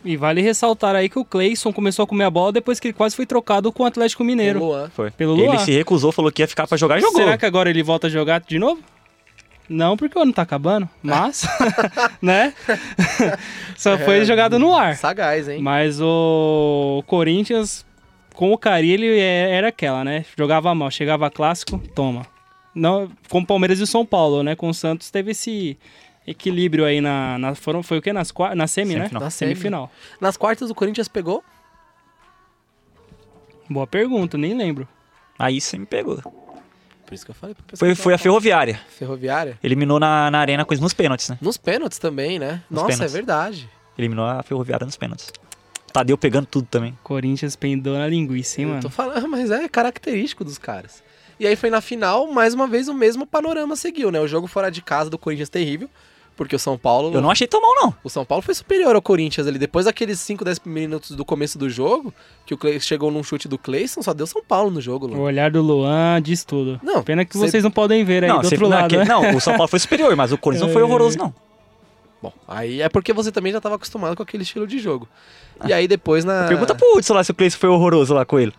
[0.03, 2.95] E vale ressaltar aí que o Cleison começou a comer a bola depois que ele
[2.95, 4.59] quase foi trocado com o Atlético Mineiro.
[4.61, 4.89] Luan.
[4.91, 5.11] Foi.
[5.11, 5.59] Pelo Ele Luan.
[5.59, 7.17] se recusou, falou que ia ficar pra jogar e jogou.
[7.21, 8.81] Será que agora ele volta a jogar de novo?
[9.73, 11.45] Não, porque o ano tá acabando, mas,
[12.21, 12.53] né?
[13.79, 14.97] Só foi jogado no ar.
[14.97, 15.63] Sagaz, hein?
[15.63, 17.87] Mas o Corinthians,
[18.35, 20.25] com o Carilli, é- era aquela, né?
[20.37, 22.27] Jogava mal, chegava clássico, toma.
[22.75, 24.57] Não, com o Palmeiras e o São Paulo, né?
[24.57, 25.79] Com o Santos teve esse
[26.27, 27.39] equilíbrio aí na.
[27.39, 28.13] na foram, foi o quê?
[28.13, 29.03] Nas, na semi, né?
[29.03, 29.23] Semifinal.
[29.23, 29.51] Na semi.
[29.53, 29.93] Semifinal.
[30.21, 31.45] Nas quartas, o Corinthians pegou.
[33.69, 34.89] Boa pergunta, nem lembro.
[35.39, 36.21] Aí você me pegou.
[37.11, 37.89] Por isso que eu falei pra pessoa.
[37.89, 38.81] Foi, foi a Ferroviária.
[38.97, 39.59] Ferroviária.
[39.65, 41.37] Eliminou na, na arena com nos pênaltis, né?
[41.41, 42.63] Nos pênaltis também, né?
[42.71, 43.13] Nos Nossa, pênaltis.
[43.13, 43.69] é verdade.
[43.99, 45.33] Eliminou a Ferroviária nos pênaltis.
[45.93, 46.97] Tadeu pegando tudo também.
[47.03, 48.83] Corinthians pendou na linguiça, hein, Eu mano?
[48.83, 51.03] tô falando, mas é característico dos caras.
[51.41, 54.21] E aí foi na final, mais uma vez o mesmo panorama seguiu, né?
[54.21, 55.91] O jogo fora de casa do Corinthians terrível,
[56.41, 57.95] porque o São Paulo Eu não achei tão mal, não.
[58.03, 59.59] O São Paulo foi superior ao Corinthians ali.
[59.59, 62.15] Depois daqueles 5, 10 minutos do começo do jogo,
[62.47, 65.05] que o Clay chegou num chute do Cleison, só deu São Paulo no jogo.
[65.05, 65.21] O Luan.
[65.21, 66.81] olhar do Luan diz tudo.
[66.83, 68.87] Não, Pena que cê- vocês não podem ver aí não, do você- outro não, lado,
[68.87, 69.11] aquele- né?
[69.11, 70.85] não, o São Paulo foi superior, mas o Corinthians não foi É.
[70.87, 71.35] horroroso, não.
[72.23, 75.07] Bom, aí é porque você também já estava acostumado com aquele estilo de jogo.
[75.67, 76.49] E aí depois na.
[76.49, 78.53] Pergunta pro Hudson lá se o Cleiton foi horroroso lá com ele.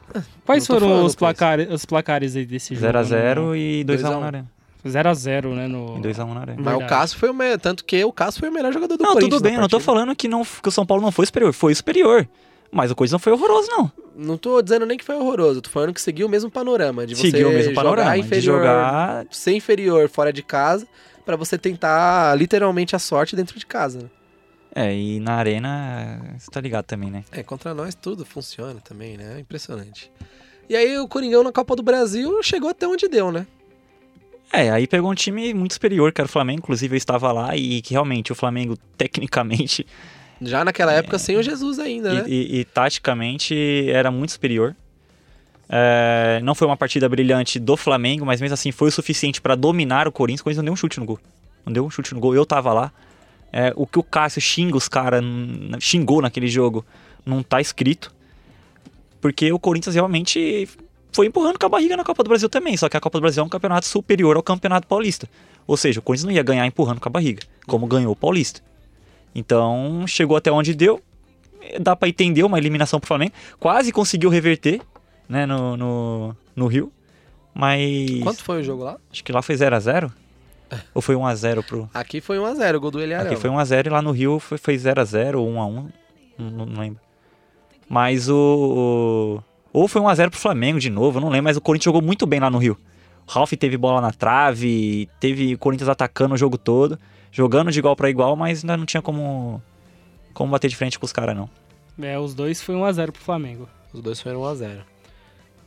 [0.45, 2.87] Quais não foram os placares, os placares aí desse jogo?
[2.87, 4.19] 0x0 e 2x1 2 a 1.
[4.19, 4.51] na arena.
[4.89, 5.67] 0x0, né?
[5.67, 5.97] No...
[5.97, 6.61] E 2x1 na arena.
[6.61, 6.87] Mas o.
[6.87, 7.59] Cássio foi o melhor.
[7.59, 9.29] Tanto que o Cássio foi o melhor jogador do Não, Corinthians.
[9.39, 11.53] tudo bem, eu não tô falando que, não, que o São Paulo não foi superior.
[11.53, 12.27] Foi superior.
[12.71, 13.91] Mas o Corinthians não foi horroroso, não.
[14.15, 17.05] Não tô dizendo nem que foi horroroso, tô falando que seguiu o mesmo panorama.
[17.05, 18.13] De você Seguiu o mesmo jogar panorama.
[18.13, 19.25] De inferior, jogar.
[19.29, 20.87] ser inferior fora de casa,
[21.25, 23.99] pra você tentar literalmente a sorte dentro de casa.
[23.99, 24.09] né?
[24.73, 27.25] É, e na arena, você tá ligado também, né?
[27.31, 29.33] É, contra nós tudo funciona também, né?
[29.35, 30.09] É impressionante.
[30.69, 33.45] E aí o Coringão na Copa do Brasil chegou até onde deu, né?
[34.53, 36.59] É, aí pegou um time muito superior, que era o Flamengo.
[36.59, 39.85] Inclusive eu estava lá e que realmente o Flamengo, tecnicamente
[40.41, 42.23] Já naquela época sem o Jesus ainda, né?
[42.27, 44.75] e, e- e taticamente era muito superior.
[45.69, 49.55] É, não foi uma partida brilhante do Flamengo, mas mesmo assim foi o suficiente para
[49.55, 50.41] dominar o Corinthians.
[50.41, 51.19] O Corinthians não deu um chute no gol.
[51.65, 52.35] Não deu um chute no gol.
[52.35, 52.91] Eu tava lá.
[53.53, 55.23] É, o que o Cássio xinga os caras,
[55.79, 56.85] xingou naquele jogo,
[57.25, 58.13] não tá escrito.
[59.21, 60.67] Porque o Corinthians realmente
[61.11, 62.75] foi empurrando com a barriga na Copa do Brasil também.
[62.77, 65.27] Só que a Copa do Brasil é um campeonato superior ao Campeonato Paulista.
[65.67, 68.61] Ou seja, o Corinthians não ia ganhar empurrando com a barriga, como ganhou o Paulista.
[69.33, 71.01] Então, chegou até onde deu.
[71.79, 73.33] Dá pra entender uma eliminação pro Flamengo.
[73.59, 74.81] Quase conseguiu reverter,
[75.29, 76.91] né, no, no, no Rio.
[77.53, 78.19] Mas.
[78.23, 78.97] Quanto foi o jogo lá?
[79.11, 80.11] Acho que lá foi 0x0.
[80.95, 81.89] Ou foi 1x0 pro.
[81.93, 83.29] Aqui foi 1x0, o gol do Eliarão.
[83.31, 85.91] Aqui foi 1x0 e lá no Rio foi foi 0x0 ou 1x1.
[86.37, 86.99] Não, não lembro.
[87.89, 88.35] Mas o.
[89.39, 89.43] o-
[89.73, 92.25] Ou foi 1x0 pro Flamengo de novo, eu não lembro, mas o Corinthians jogou muito
[92.25, 92.77] bem lá no Rio.
[93.27, 96.99] O Ralf teve bola na trave, teve o Corinthians atacando o jogo todo,
[97.31, 99.61] jogando de igual pra igual, mas ainda não tinha como.
[100.33, 101.49] Como bater de frente com os caras, não.
[102.01, 103.67] É, os dois foi 1x0 pro Flamengo.
[103.93, 104.79] Os dois foram 1x0.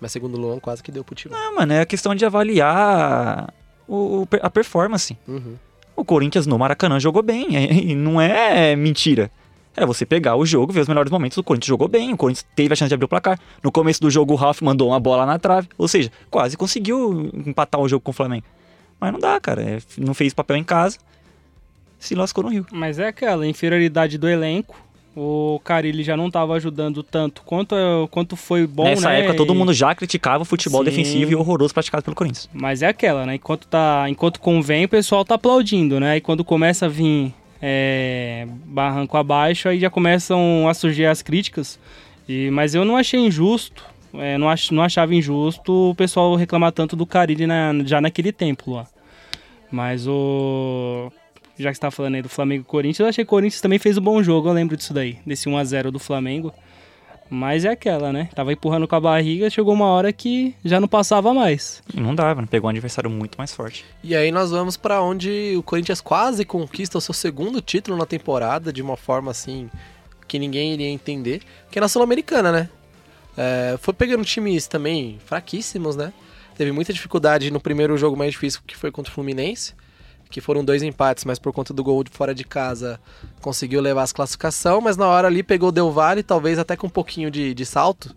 [0.00, 1.34] Mas segundo o Luan, quase que deu pro time.
[1.34, 3.52] Ah, mano, é questão de avaliar
[3.86, 5.16] o, o- a performance.
[5.28, 5.54] Uhum.
[5.96, 7.46] O Corinthians no Maracanã jogou bem,
[7.90, 9.30] e não é mentira.
[9.76, 11.36] É você pegar o jogo, ver os melhores momentos.
[11.36, 13.38] O Corinthians jogou bem, o Corinthians teve a chance de abrir o placar.
[13.62, 17.30] No começo do jogo, o Ralf mandou uma bola na trave, ou seja, quase conseguiu
[17.46, 18.44] empatar o jogo com o Flamengo.
[19.00, 19.62] Mas não dá, cara.
[19.62, 20.98] é, não fez papel em casa,
[21.98, 22.66] se lascou no Rio.
[22.72, 24.76] Mas é aquela inferioridade do elenco.
[25.16, 27.76] O Carilli já não tava ajudando tanto quanto,
[28.10, 29.20] quanto foi bom, Nessa né?
[29.20, 30.90] época, todo mundo já criticava o futebol Sim.
[30.90, 32.50] defensivo e horroroso praticado pelo Corinthians.
[32.52, 33.36] Mas é aquela, né?
[33.36, 36.16] Enquanto, tá, enquanto convém, o pessoal tá aplaudindo, né?
[36.16, 41.78] E quando começa a vir é, barranco abaixo, aí já começam a surgir as críticas.
[42.28, 43.84] E, mas eu não achei injusto,
[44.14, 48.32] é, não, ach, não achava injusto o pessoal reclamar tanto do Carilli na, já naquele
[48.32, 48.86] tempo lá.
[49.70, 51.10] Mas o.
[51.58, 53.60] Já que você tá falando aí do Flamengo e Corinthians, eu achei que o Corinthians
[53.60, 56.52] também fez um bom jogo, eu lembro disso daí, desse 1x0 do Flamengo.
[57.34, 58.28] Mas é aquela, né?
[58.32, 61.82] Tava empurrando com a barriga, chegou uma hora que já não passava mais.
[61.92, 62.46] E não dava, né?
[62.48, 63.84] pegou um adversário muito mais forte.
[64.04, 68.06] E aí nós vamos pra onde o Corinthians quase conquista o seu segundo título na
[68.06, 69.68] temporada, de uma forma assim
[70.28, 72.68] que ninguém iria entender, que é na Sul-Americana, né?
[73.36, 76.12] É, foi pegando times também fraquíssimos, né?
[76.56, 79.74] Teve muita dificuldade no primeiro jogo mais difícil, que foi contra o Fluminense,
[80.34, 82.98] que foram dois empates, mas por conta do gol de fora de casa
[83.40, 86.88] conseguiu levar as classificação, mas na hora ali pegou o Del Valle, talvez até com
[86.88, 88.12] um pouquinho de, de salto,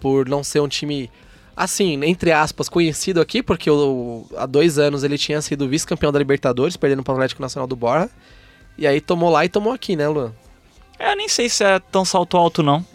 [0.00, 1.10] por não ser um time
[1.56, 6.18] assim, entre aspas, conhecido aqui, porque o- há dois anos ele tinha sido vice-campeão da
[6.20, 8.08] Libertadores, perdendo para o Atlético Nacional do Borja.
[8.78, 10.32] E aí tomou lá e tomou aqui, né, Luan?
[10.96, 12.86] É, nem sei se é tão salto alto, não.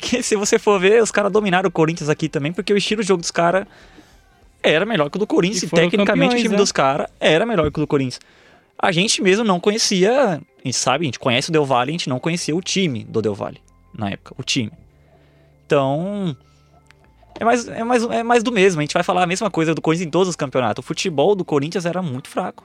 [0.00, 3.02] Que se você for ver, os caras dominaram o Corinthians aqui também, porque o estilo
[3.02, 3.66] de jogo dos caras
[4.62, 5.62] era melhor que o do Corinthians.
[5.62, 6.56] E E tecnicamente, campeões, o time né?
[6.56, 8.20] dos caras era melhor que o do Corinthians.
[8.78, 11.92] A gente mesmo não conhecia, a gente sabe, a gente conhece o Del Valle, a
[11.92, 13.60] gente não conhecia o time do Del Valle
[13.94, 14.70] na época, o time.
[15.64, 16.36] Então,
[17.38, 18.80] é mais, é, mais, é mais do mesmo.
[18.80, 20.84] A gente vai falar a mesma coisa do Corinthians em todos os campeonatos.
[20.84, 22.64] O futebol do Corinthians era muito fraco.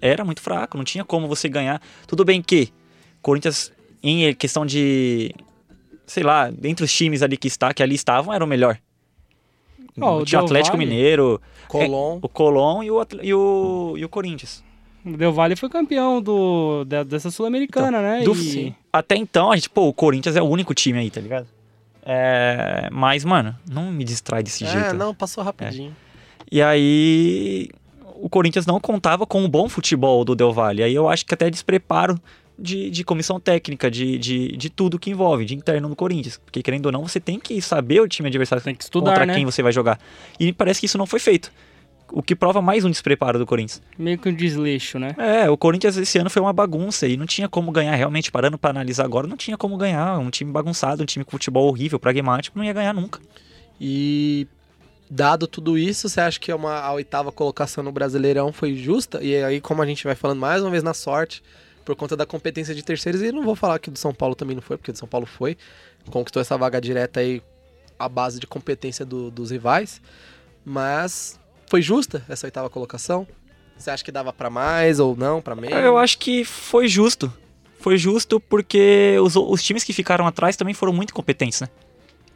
[0.00, 0.76] Era muito fraco.
[0.76, 1.80] Não tinha como você ganhar.
[2.06, 2.72] Tudo bem que
[3.20, 3.72] Corinthians,
[4.02, 5.34] em questão de.
[6.06, 8.78] Sei lá, entre os times ali que está, que ali estavam, era o melhor.
[10.00, 12.18] Ó, o tinha o Atlético Valle- Mineiro, Colom.
[12.22, 14.62] o Colón e o, e o, e o Corinthians.
[15.06, 18.22] O Del Valle foi campeão do, da- dessa Sul-Americana, né?
[18.24, 21.20] Do- E- Até então, a gente, pô, o Corinthians é o único time aí, tá
[21.20, 21.46] ligado?
[22.04, 24.94] É, mas, mano, não me distrai desse É, jeito.
[24.94, 25.94] não, passou rapidinho.
[26.50, 27.68] E aí,
[28.16, 30.82] o Corinthians não contava com um bom futebol do Del Valle.
[30.82, 32.18] Aí eu acho que até despreparo
[32.58, 36.38] de, de comissão técnica, de, de, de tudo que envolve, de interno no Corinthians.
[36.38, 39.26] Porque, querendo ou não, você tem que saber o time adversário Tem que estudar, contra
[39.26, 39.34] né?
[39.34, 40.00] quem você vai jogar.
[40.40, 41.52] E parece que isso não foi feito.
[42.10, 43.82] O que prova mais um despreparo do Corinthians.
[43.98, 45.14] Meio que um desleixo, né?
[45.18, 48.58] É, o Corinthians esse ano foi uma bagunça e não tinha como ganhar, realmente, parando
[48.58, 50.18] pra analisar agora, não tinha como ganhar.
[50.18, 53.20] Um time bagunçado, um time com futebol horrível, pragmático, não ia ganhar nunca.
[53.78, 54.48] E
[55.10, 59.22] dado tudo isso, você acha que uma, a oitava colocação no Brasileirão foi justa?
[59.22, 61.42] E aí, como a gente vai falando mais uma vez na sorte,
[61.88, 64.54] por conta da competência de terceiros, e não vou falar que do São Paulo também
[64.54, 65.56] não foi, porque do São Paulo foi,
[66.10, 67.40] conquistou essa vaga direta aí
[67.98, 69.98] à base de competência do- dos rivais,
[70.66, 73.26] mas foi justa essa oitava colocação?
[73.78, 75.78] Você acha que dava pra mais ou não, pra menos?
[75.82, 77.32] Eu acho que foi justo.
[77.80, 81.68] Foi justo porque os, os times que ficaram atrás também foram muito competentes, né?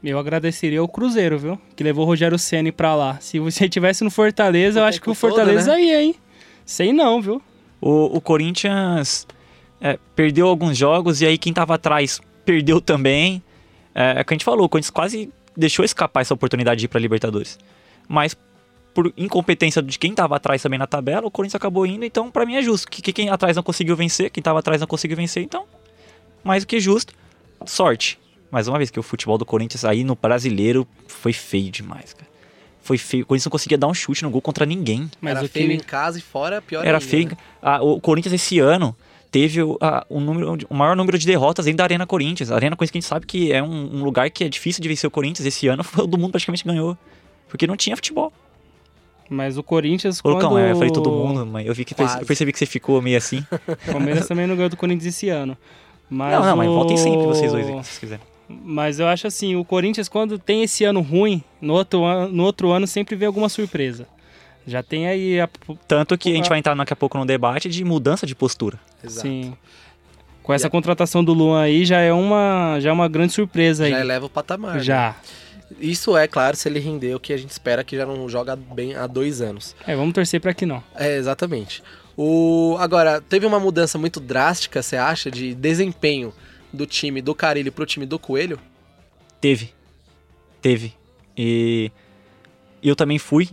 [0.03, 1.61] Eu agradeceria o Cruzeiro, viu?
[1.77, 3.19] Que levou o Rogério Ceni pra lá.
[3.21, 5.83] Se você tivesse no Fortaleza, eu O acho que o tempo todo, Fortaleza né?
[5.83, 6.15] ia, hein?
[6.65, 7.43] Sei não, viu?
[7.81, 9.27] O, o Corinthians
[9.83, 13.43] é, perdeu alguns jogos e aí quem tava atrás perdeu também.
[13.95, 16.85] É, é o que a gente falou, o Corinthians quase deixou escapar essa oportunidade de
[16.87, 17.59] ir pra Libertadores.
[18.09, 18.37] Mas
[18.95, 22.47] por incompetência de quem tava atrás também na tabela, o Corinthians acabou indo, então pra
[22.47, 22.89] mim é justo.
[22.89, 25.65] Que, que quem atrás não conseguiu vencer, quem tava atrás não conseguiu vencer, então
[26.45, 27.13] mais do que justo.
[27.67, 28.19] Sorte.
[28.51, 32.31] Mais uma vez que o futebol do Corinthians aí no brasileiro foi feio demais, cara.
[32.83, 33.23] Foi feio.
[33.23, 35.11] O Corinthians não conseguia dar um chute no gol contra ninguém.
[35.21, 35.77] Mas Era o feio time...
[35.77, 37.29] em casa e fora, pior Era ainda, feio.
[37.31, 37.37] né?
[37.63, 38.95] Ah, o Corinthians esse ano
[39.33, 39.77] teve o,
[40.09, 42.53] o número, o maior número de derrotas dentro da Arena Corinthians.
[42.53, 44.81] A Arena Corinthians que a gente sabe que é um, um lugar que é difícil
[44.81, 45.45] de vencer o Corinthians.
[45.47, 46.97] Esse ano foi o do mundo praticamente ganhou.
[47.49, 48.33] Porque não tinha futebol.
[49.29, 50.35] Mas o Corinthians, Ô, quando...
[50.35, 52.21] Lucão, é, eu falei todo mundo, mas eu vi que Quase.
[52.21, 53.45] eu percebi que você ficou meio assim.
[53.89, 55.57] O Palmeiras também não ganhou do Corinthians esse ano.
[56.11, 58.25] Mas não, não, mas o- voltem sempre vocês dois se vocês quiserem.
[58.49, 62.43] Mas eu acho assim, o Corinthians quando tem esse ano ruim, no outro, an- no
[62.45, 64.07] outro ano sempre vê alguma surpresa.
[64.67, 65.49] Já tem aí a...
[65.89, 68.79] Tanto que a gente vai entrar daqui a pouco no debate de mudança de postura.
[69.03, 69.27] Exato.
[69.27, 69.57] Sim.
[70.43, 73.85] Com essa E contratação do Luan aí já é uma, já é uma grande surpresa
[73.85, 73.91] aí.
[73.91, 74.75] Já eleva o patamar.
[74.77, 74.81] né?
[74.81, 75.17] Já.
[75.81, 78.55] Isso é, claro, se ele render o que a gente espera que já não joga
[78.55, 79.75] bem há dois anos.
[79.87, 80.83] É, vamos torcer pra que não.
[80.95, 81.83] É, exatamente.
[82.17, 82.77] O...
[82.79, 86.33] Agora, teve uma mudança muito drástica, você acha, de desempenho
[86.73, 88.59] do time do Carilho pro time do Coelho?
[89.41, 89.71] Teve.
[90.61, 90.95] Teve.
[91.37, 91.91] E
[92.83, 93.49] eu também fui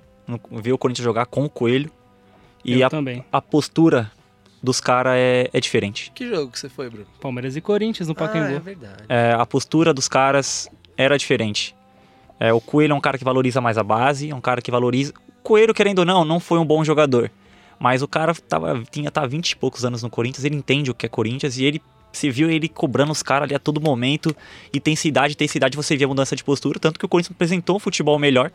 [0.51, 1.91] ver o Corinthians jogar com o Coelho.
[2.63, 3.23] E eu a, também.
[3.31, 4.11] a postura
[4.61, 6.11] dos caras é, é diferente.
[6.13, 7.07] Que jogo que você foi, Bruno?
[7.21, 8.59] Palmeiras e Corinthians no Ah, é Pacaembu.
[8.59, 9.03] verdade.
[9.07, 11.73] É, a postura dos caras era diferente.
[12.39, 14.71] É, o Coelho é um cara que valoriza mais a base, é um cara que
[14.71, 15.13] valoriza.
[15.39, 17.31] O Coelho, querendo ou não, não foi um bom jogador.
[17.79, 20.93] Mas o cara tava, tinha tá 20 e poucos anos no Corinthians, ele entende o
[20.93, 24.35] que é Corinthians e ele se viu ele cobrando os caras ali a todo momento.
[24.73, 26.79] Intensidade, intensidade, você via a mudança de postura.
[26.79, 28.51] Tanto que o Corinthians apresentou um futebol melhor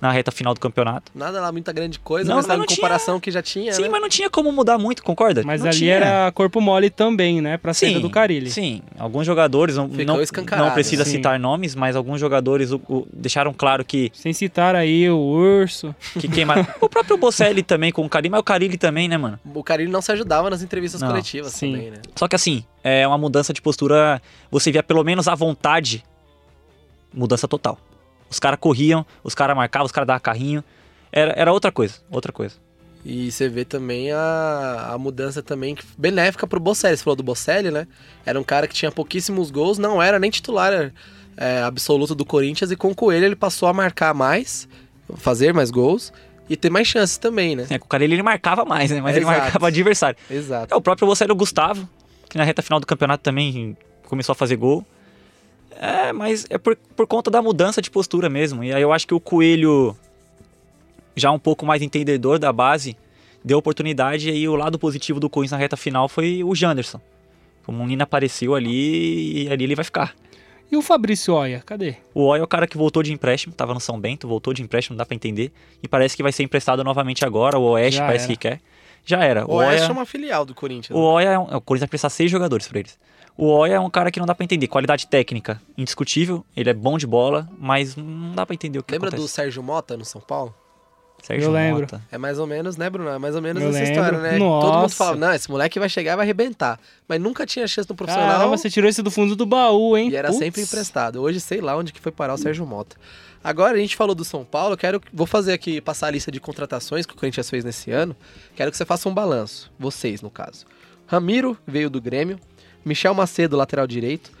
[0.00, 1.10] na reta final do campeonato.
[1.14, 3.72] Nada lá, muita grande coisa, Não, mas mas tá não em comparação que já tinha,
[3.72, 3.88] Sim, né?
[3.88, 5.42] mas não tinha como mudar muito, concorda?
[5.44, 5.94] Mas Não ali tinha.
[5.94, 7.56] era corpo mole também, né?
[7.56, 8.50] Pra saída do Carilli.
[8.50, 11.12] Sim, alguns jogadores, não, Ficou não, não precisa sim.
[11.16, 15.94] citar nomes, mas alguns jogadores o- o- deixaram claro que, Sem citar aí o Urso.
[16.20, 16.64] que queimaram.
[16.80, 19.38] o próprio Bocelli também com o Carilli, mas o Carilli também, né, mano?
[19.52, 21.72] O Carilho não se ajudava nas entrevistas Não, coletivas sim.
[21.72, 21.96] também, né?
[22.14, 26.04] Só que assim, é uma mudança de postura, você via pelo menos a vontade,
[27.12, 27.78] mudança total.
[28.30, 30.62] Os caras corriam, os caras marcavam, os caras davam carrinho.
[31.10, 32.56] Era, era outra coisa, outra coisa.
[33.04, 36.96] E você vê também a, a mudança também benéfica pro Bocelli.
[36.96, 37.86] Você falou do Bocelli, né?
[38.26, 40.92] Era um cara que tinha pouquíssimos gols, não era nem titular
[41.36, 44.68] é, absoluto do Corinthians, e com o Coelho ele passou a marcar mais,
[45.16, 46.12] fazer mais gols
[46.48, 47.66] e ter mais chances também, né?
[47.70, 49.00] É, com o Carilli ele marcava mais, né?
[49.00, 49.40] Mas ele Exato.
[49.40, 50.18] marcava adversário.
[50.28, 50.74] Exato.
[50.74, 51.88] É o próprio Bocelli Gustavo,
[52.28, 53.76] que na reta final do campeonato também
[54.06, 54.84] começou a fazer gol.
[55.80, 58.64] É, mas é por, por conta da mudança de postura mesmo.
[58.64, 59.96] E aí eu acho que o Coelho,
[61.14, 62.96] já um pouco mais entendedor da base,
[63.44, 64.28] deu oportunidade.
[64.28, 67.00] E aí o lado positivo do Corinthians na reta final foi o Janderson.
[67.66, 70.14] O Munina apareceu ali e ali ele vai ficar.
[70.70, 71.94] E o Fabrício Oia, cadê?
[72.12, 74.62] O Oy é o cara que voltou de empréstimo, tava no São Bento, voltou de
[74.62, 75.52] empréstimo, não dá pra entender.
[75.82, 77.58] E parece que vai ser emprestado novamente agora.
[77.58, 78.32] O Oeste Já parece era.
[78.34, 78.60] que quer.
[79.04, 79.46] Já era.
[79.46, 80.98] O Oeste Oya- é uma filial do Corinthians.
[80.98, 81.06] o né?
[81.08, 82.98] Oya é um, o Corinthians vai precisar seis jogadores pra eles.
[83.38, 84.66] O Oya é um cara que não dá pra entender.
[84.66, 86.44] Qualidade técnica, indiscutível.
[86.56, 89.32] Ele é bom de bola, mas não dá pra entender o que Lembra do acontece.
[89.34, 90.52] Sérgio Mota no São Paulo?
[91.22, 91.82] Sérgio Eu lembro.
[91.82, 92.02] Mota.
[92.10, 93.08] É mais ou menos, né, Bruno?
[93.10, 93.92] É mais ou menos Eu essa lembro.
[93.92, 94.30] história, né?
[94.38, 94.96] Todo mundo Nossa.
[94.96, 96.80] fala, não, esse moleque vai chegar e vai arrebentar.
[97.08, 98.28] Mas nunca tinha chance no profissional.
[98.38, 100.10] Caramba, você tirou esse do fundo do baú, hein?
[100.10, 100.38] E era Putz.
[100.40, 101.22] sempre emprestado.
[101.22, 102.96] Hoje, sei lá onde que foi parar o Sérgio Mota.
[103.42, 105.00] Agora, a gente falou do São Paulo, eu quero.
[105.12, 108.16] Vou fazer aqui, passar a lista de contratações que o Corinthians fez nesse ano.
[108.56, 109.70] Quero que você faça um balanço.
[109.78, 110.66] Vocês, no caso.
[111.06, 112.38] Ramiro veio do Grêmio.
[112.88, 114.32] Michel Macedo, lateral direito.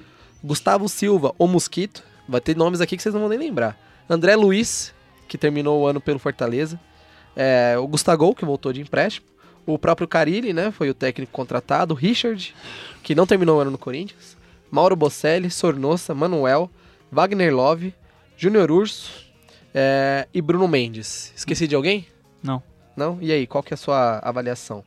[0.42, 2.02] Gustavo Silva, o Mosquito.
[2.26, 3.78] Vai ter nomes aqui que vocês não vão nem lembrar.
[4.08, 4.94] André Luiz,
[5.28, 6.80] que terminou o ano pelo Fortaleza.
[7.36, 9.26] É, o Gustavo, que voltou de empréstimo.
[9.66, 10.70] O próprio Carilli, né?
[10.70, 11.94] Foi o técnico contratado.
[11.94, 12.54] Richard,
[13.02, 14.36] que não terminou o ano no Corinthians.
[14.70, 16.70] Mauro Bocelli, Sornossa, Manuel,
[17.12, 17.94] Wagner Love,
[18.36, 19.26] Júnior Urso
[19.74, 21.32] é, e Bruno Mendes.
[21.36, 22.06] Esqueci de alguém?
[22.42, 22.62] Não.
[22.96, 23.18] Não?
[23.20, 24.82] E aí, qual que é a sua avaliação?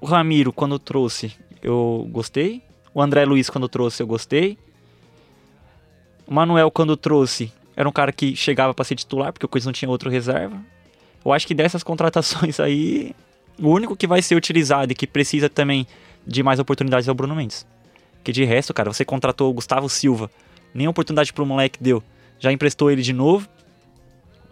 [0.00, 1.32] O Ramiro, quando trouxe,
[1.64, 2.62] eu gostei.
[2.92, 4.58] O André Luiz, quando trouxe, eu gostei.
[6.26, 9.66] O Manuel, quando trouxe, era um cara que chegava pra ser titular, porque o Corinthians
[9.66, 10.60] não tinha outro reserva.
[11.24, 13.14] Eu acho que dessas contratações aí,
[13.58, 15.86] o único que vai ser utilizado e que precisa também
[16.26, 17.66] de mais oportunidades é o Bruno Mendes.
[18.22, 20.30] Que de resto, cara, você contratou o Gustavo Silva,
[20.72, 22.02] nem oportunidade pro moleque deu.
[22.38, 23.48] Já emprestou ele de novo.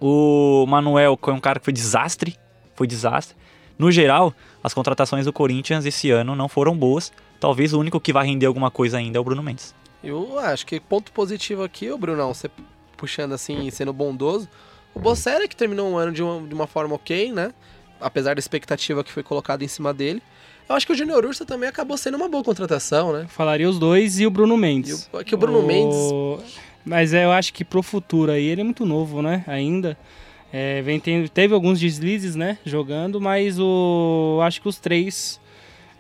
[0.00, 2.36] O Manuel, que é um cara que foi desastre,
[2.74, 3.36] foi desastre.
[3.82, 7.12] No geral, as contratações do Corinthians esse ano não foram boas.
[7.40, 9.74] Talvez o único que vai render alguma coisa ainda é o Bruno Mendes.
[10.04, 12.48] Eu acho que ponto positivo aqui, ô Brunão, você
[12.96, 14.48] puxando assim, sendo bondoso.
[14.94, 17.52] O Bocelli, que terminou um ano de uma, de uma forma ok, né?
[18.00, 20.22] Apesar da expectativa que foi colocada em cima dele.
[20.68, 23.26] Eu acho que o Júnior Urso também acabou sendo uma boa contratação, né?
[23.26, 25.10] Falaria os dois e o Bruno E Mendes.
[25.12, 25.96] o, é que o Bruno Mendes
[26.84, 29.42] Mas é, eu acho que pro futuro aí, ele é muito novo, né?
[29.48, 29.98] Ainda.
[30.52, 32.58] É, vem tendo- teve alguns deslizes, né?
[32.64, 35.40] Jogando, mas o acho que os três.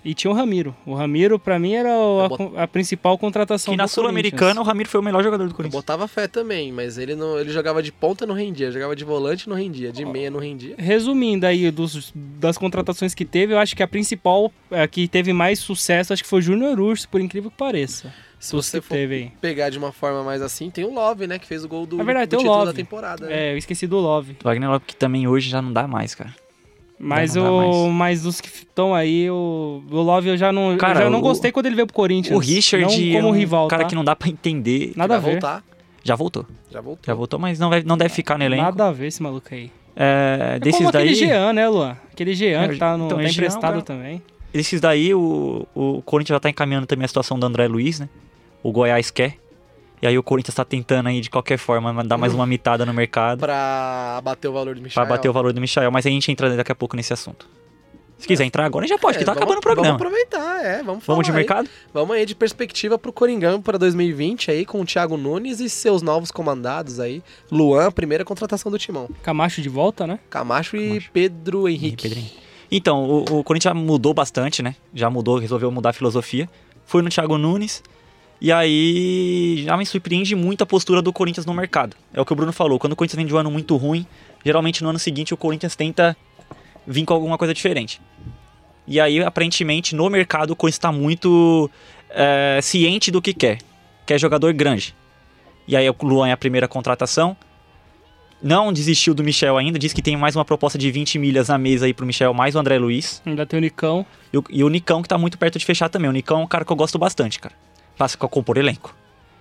[0.04, 0.74] E tinha o Ramiro.
[0.84, 4.64] O Ramiro, pra mim, era o- Eu a, a principal contratação Que na Sul-Americana o.
[4.64, 5.80] Ramiro foi o melhor jogador do Eu Corinthians.
[5.80, 9.48] botava fé também, mas ele não, ele jogava de ponta não rendia, jogava de volante
[9.48, 10.74] não rendia, de meia não rendia.
[10.76, 15.32] Resumindo aí dos, das contratações que teve, eu acho que a principal, a que teve
[15.32, 18.12] mais sucesso, acho que foi o Júnior Urso, por incrível que pareça.
[18.42, 21.46] Se você for teve pegar de uma forma mais assim, tem o Love, né, que
[21.46, 22.72] fez o gol do, É verdade, do tem o título Love.
[22.72, 23.26] da temporada.
[23.26, 23.48] né?
[23.50, 24.36] É, eu esqueci do Love.
[24.42, 26.34] Wagner Lopes que também hoje já não dá mais, cara.
[26.98, 27.92] Mas, Não o, mais.
[27.94, 31.18] mas dos que estão aí, o, o Love eu já não, Cara, eu já não
[31.18, 32.36] o- gostei quando ele veio pro Corinthians.
[32.36, 33.88] O Richard não é como um rival, cara tá?
[33.88, 34.92] que não dá pra entender.
[34.96, 35.30] Nada a ver.
[35.32, 35.64] voltar,
[36.04, 36.44] Já voltou.
[36.70, 37.02] já voltou.
[37.06, 38.62] Já voltou, mas não, vai, não deve ficar no elenco.
[38.62, 39.70] Nada a ver esse maluco aí.
[39.96, 41.96] É, É desses como daí, aquele Jean, né, Luan?
[42.12, 44.22] Aquele Jean É, que tá, no, então, tá Jean é emprestado cara- também.
[44.52, 48.08] desses daí o, o Corinthians já tá encaminhando também a situação do André Luiz, né?
[48.62, 49.36] O Goiás quer.
[50.00, 52.92] E aí o Corinthians tá tentando aí de qualquer forma dar mais uma mitada no
[52.92, 55.00] mercado Pra bater o valor do Michel.
[55.00, 57.46] pra bater o valor do Michael, mas a gente entra daqui a pouco nesse assunto.
[58.18, 59.98] Se quiser entrar agora, a gente já pode, que tá É, vamos- acabando o programa.
[59.98, 61.36] Vamos aproveitar, é, vamos falar Vamos de aí.
[61.36, 61.68] mercado?
[61.92, 66.02] Vamos aí de perspectiva pro Coringão para 2020 aí, com o Thiago Nunes e seus
[66.02, 67.22] novos comandados aí.
[67.50, 69.08] Luan, primeira contratação do Timão.
[69.24, 70.18] Camacho de volta, né?
[70.30, 71.10] Camacho e Camacho.
[71.12, 72.02] Pedro Henrique.
[72.08, 72.30] Pedrinho.
[72.70, 74.74] Então, o, o Corinthians já mudou bastante, né?
[74.94, 76.48] Já mudou, resolveu mudar a filosofia.
[76.86, 77.82] Foi no Thiago Nunes.
[78.44, 81.96] E aí já me surpreende muito a postura do Corinthians no mercado.
[82.12, 82.76] É o que o Bruno falou.
[82.76, 84.04] Quando o Corinthians vem de um ano muito ruim,
[84.44, 86.16] geralmente no ano seguinte o Corinthians tenta
[86.84, 88.00] vir com alguma coisa diferente.
[88.84, 91.70] E aí, aparentemente, no mercado o Corinthians está muito
[92.10, 93.58] é, ciente do que quer.
[94.04, 94.92] Quer jogador grande.
[95.68, 97.36] E aí o Luan é a primeira contratação.
[98.42, 101.56] Não desistiu do Michel ainda, diz que tem mais uma proposta de 20 milhas na
[101.56, 103.22] mesa aí pro Michel, mais o André Luiz.
[103.24, 104.04] Ainda tem o Nicão.
[104.32, 106.10] E o, e o Nicão que tá muito perto de fechar também.
[106.10, 107.54] O Nicão é um cara que eu gosto bastante, cara.
[107.96, 108.94] Pra pra compor elenco.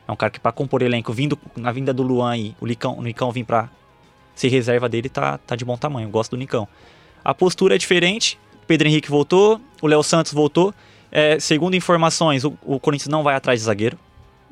[0.07, 2.97] É um cara que pra compor elenco, vindo na vinda do Luan aí, o Nicão,
[2.97, 3.69] o Nicão vir pra
[4.35, 6.07] ser reserva dele, tá, tá de bom tamanho.
[6.07, 6.67] Eu gosto do Nicão.
[7.23, 8.37] A postura é diferente.
[8.63, 10.73] O Pedro Henrique voltou, o Léo Santos voltou.
[11.11, 13.97] É, segundo informações, o, o Corinthians não vai atrás de zagueiro.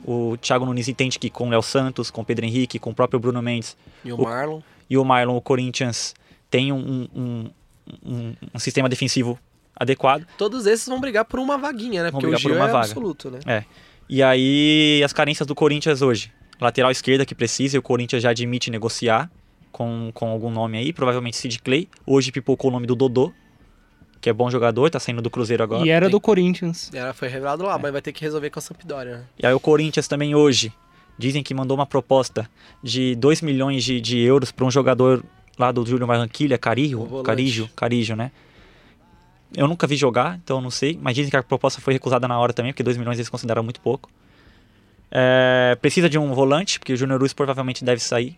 [0.06, 2.94] O Thiago Nunes entende que com o Léo Santos, com o Pedro Henrique, com o
[2.94, 4.62] próprio Bruno Mendes E o O- Marlon.
[4.90, 6.14] e o Marlon, o Corinthians
[6.50, 7.50] tem um, um,
[8.06, 9.38] um- um sistema defensivo
[9.76, 10.26] adequado.
[10.38, 12.12] Todos esses vão brigar por uma vaguinha, né?
[12.12, 12.86] Vão Porque o brigar por Gil uma é vaga.
[12.86, 13.40] absoluto, né?
[14.10, 16.32] E aí, as carências do Corinthians hoje.
[16.60, 19.32] Lateral esquerda que precisa, e o Corinthians já admite negociar
[19.72, 21.88] com, com algum nome aí, provavelmente Sid Clay.
[22.06, 23.32] Hoje pipocou o nome do Dodô,
[24.20, 25.86] que é bom jogador, tá saindo do Cruzeiro agora.
[25.86, 26.92] e era tem- do Corinthians.
[26.94, 27.68] Ela foi revelado É.
[27.68, 29.24] lá, mas vai ter que resolver com a Sampdoria, né?
[29.42, 30.74] E aí o Corinthians também hoje,
[31.18, 32.50] dizem que mandou uma proposta
[32.84, 35.24] de 2 milhões de, de euros para um jogador
[35.58, 37.08] lá do Júlio Barranquilha, O Carijo.
[37.24, 38.32] Carijo, Carijo, né?
[39.56, 42.28] Eu nunca vi jogar, então eu não sei, mas dizem que a proposta foi recusada
[42.28, 44.10] na hora também, porque 2 milhões eles consideram muito pouco.
[45.12, 48.38] É, precisa de um volante, porque o Júnior Luz provavelmente deve sair.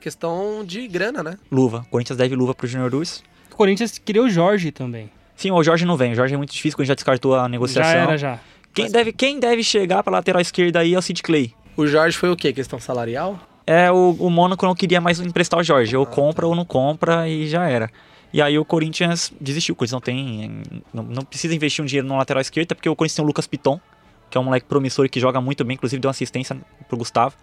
[0.00, 1.38] Questão de grana, né?
[1.50, 1.80] Luva.
[1.86, 3.22] O Corinthians deve luva pro Júnior Luz.
[3.52, 5.10] O Corinthians queria o Jorge também.
[5.34, 6.12] Sim, o Jorge não vem.
[6.12, 7.92] O Jorge é muito difícil, quando já descartou a negociação.
[7.92, 8.40] Já era, já.
[8.72, 11.52] Quem, deve, quem deve chegar pra lateral esquerda aí é o Sid Clay.
[11.76, 12.52] O Jorge foi o quê?
[12.52, 13.38] Questão salarial?
[13.66, 15.96] É, o, o Mônaco não queria mais emprestar o Jorge.
[15.96, 17.90] Ou compra ou não compra e já era.
[18.36, 19.72] E aí o Corinthians desistiu.
[19.72, 20.62] O Corinthians não tem.
[20.92, 23.46] Não, não precisa investir um dinheiro no lateral esquerdo, porque o Corinthians tem o Lucas
[23.46, 23.80] Piton,
[24.28, 26.54] que é um moleque promissor que joga muito bem, inclusive deu uma assistência
[26.86, 27.34] pro Gustavo.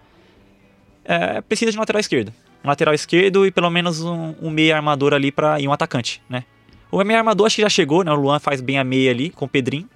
[1.04, 2.32] É, precisa de um lateral esquerdo.
[2.62, 6.22] Um lateral esquerdo e pelo menos um, um meia armador ali para e um atacante,
[6.28, 6.44] né?
[6.92, 8.12] O meia armador acho que já chegou, né?
[8.12, 9.90] O Luan faz bem a meia ali com o Pedrinho.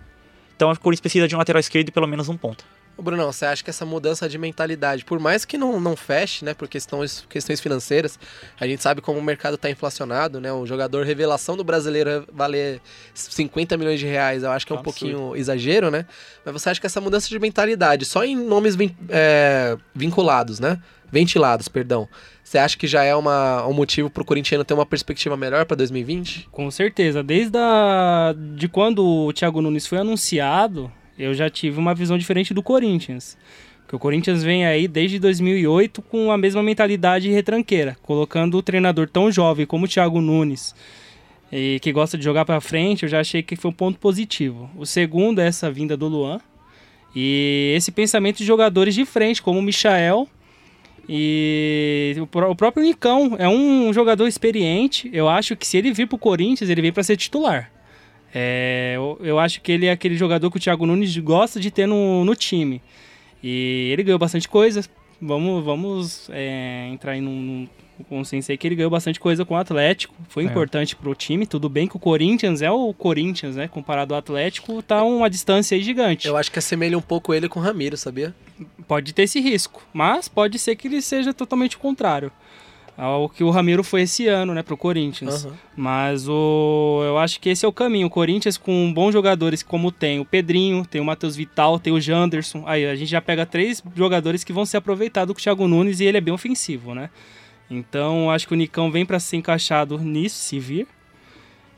[0.57, 2.65] Então o Corinthians precisa de um lateral esquerdo e pelo menos um ponta.
[2.99, 6.45] Ô Brunão, você acha que essa mudança de mentalidade, por mais que não, não feche,
[6.45, 8.19] né, por questões, questões financeiras,
[8.59, 12.81] a gente sabe como o mercado está inflacionado, né, o jogador revelação do brasileiro valer
[13.15, 14.99] 50 milhões de reais, eu acho que é um Absurdo.
[14.99, 16.07] pouquinho exagero, né,
[16.45, 20.83] mas você acha que essa mudança de mentalidade, só em nomes vin é, vinculados, né,
[21.09, 22.09] ventilados, perdão,
[22.43, 25.67] você acha que já é uma, um motivo para o corintiano ter uma perspectiva melhor
[25.67, 26.49] para 2020?
[26.51, 31.95] Com certeza, desde a, de quando o Thiago Nunes foi anunciado, eu já tive uma
[31.95, 33.37] visão diferente do Corinthians.
[33.83, 39.09] Porque o Corinthians vem aí desde 2008 com a mesma mentalidade retranqueira, colocando o treinador
[39.09, 40.75] tão jovem como o Thiago Nunes
[41.51, 44.71] e que gosta de jogar para frente, eu já achei que foi um ponto positivo.
[44.77, 46.41] O segundo é essa vinda do Luan
[47.15, 50.29] e esse pensamento de jogadores de frente, como o Michael
[51.09, 55.09] e o, próprio Nicão é um jogador experiente.
[55.13, 57.73] Eu acho que se ele vir para o Corinthians, ele vem para ser titular.
[58.35, 61.71] É, eu, eu, acho que ele é aquele jogador que o Thiago Nunes gosta de
[61.71, 62.83] ter no, no time.
[63.43, 64.85] E ele ganhou bastante coisa.
[65.21, 67.69] Vamos, vamos é, entrar em um,
[68.09, 70.15] consenso aí que ele ganhou bastante coisa com o Atlético.
[70.29, 70.47] Foi é.
[70.47, 71.47] importante pro time.
[71.47, 73.67] Tudo bem que o Corinthians é o Corinthians, né?
[73.67, 76.27] Comparado ao Atlético, tá uma distância aí gigante.
[76.29, 78.35] Eu acho que assemelha um pouco ele com o Ramiro, sabia?
[78.87, 82.31] Pode ter esse risco, mas pode ser que ele seja totalmente o contrário
[82.99, 85.45] ao que o Ramiro foi esse ano, né, pro Corinthians.
[85.45, 85.53] Uhum.
[85.77, 88.09] Mas o, eu acho que esse é o caminho.
[88.09, 92.01] O Corinthians com bons jogadores como tem o Pedrinho, tem o Matheus Vital, tem o
[92.01, 92.65] Janderson.
[92.67, 96.01] Aí a gente já pega três jogadores que vão ser aproveitados com o Thiago Nunes
[96.01, 97.09] e ele é bem ofensivo, né?
[97.71, 100.89] Então acho que o Nicão vem para ser encaixado nisso, se vir.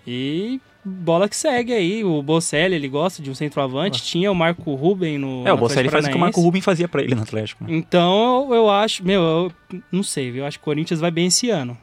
[0.06, 2.04] E bola que segue aí.
[2.04, 4.02] O Bocelli, ele gosta de um centroavante.
[4.02, 5.46] Tinha o Marco Ruben no.
[5.46, 7.64] É, o Bocelli faz o que o Marco Ruben fazia para ele no Atlético.
[7.64, 7.74] Né?
[7.74, 9.52] Então eu, acho, meu, eu
[9.92, 11.76] não sei, eu acho que o Corinthians vai bem esse ano.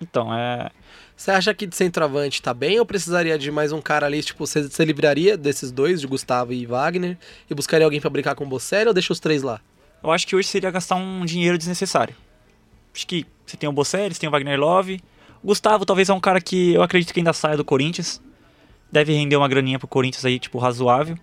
[0.00, 0.70] Então, é.
[1.16, 4.22] Você acha que de centroavante tá bem ou precisaria de mais um cara ali?
[4.22, 7.16] Tipo, você, você livraria desses dois, de Gustavo e Wagner,
[7.48, 9.60] e buscaria alguém para brincar com o Bocelli ou deixa os três lá?
[10.02, 12.14] Eu acho que hoje seria gastar um dinheiro desnecessário.
[12.92, 15.00] Acho que você tem o Bocelli, você tem o Wagner Love
[15.44, 18.20] Gustavo talvez é um cara que eu acredito que ainda saia do Corinthians.
[18.90, 21.16] Deve render uma graninha pro Corinthians aí, tipo, razoável.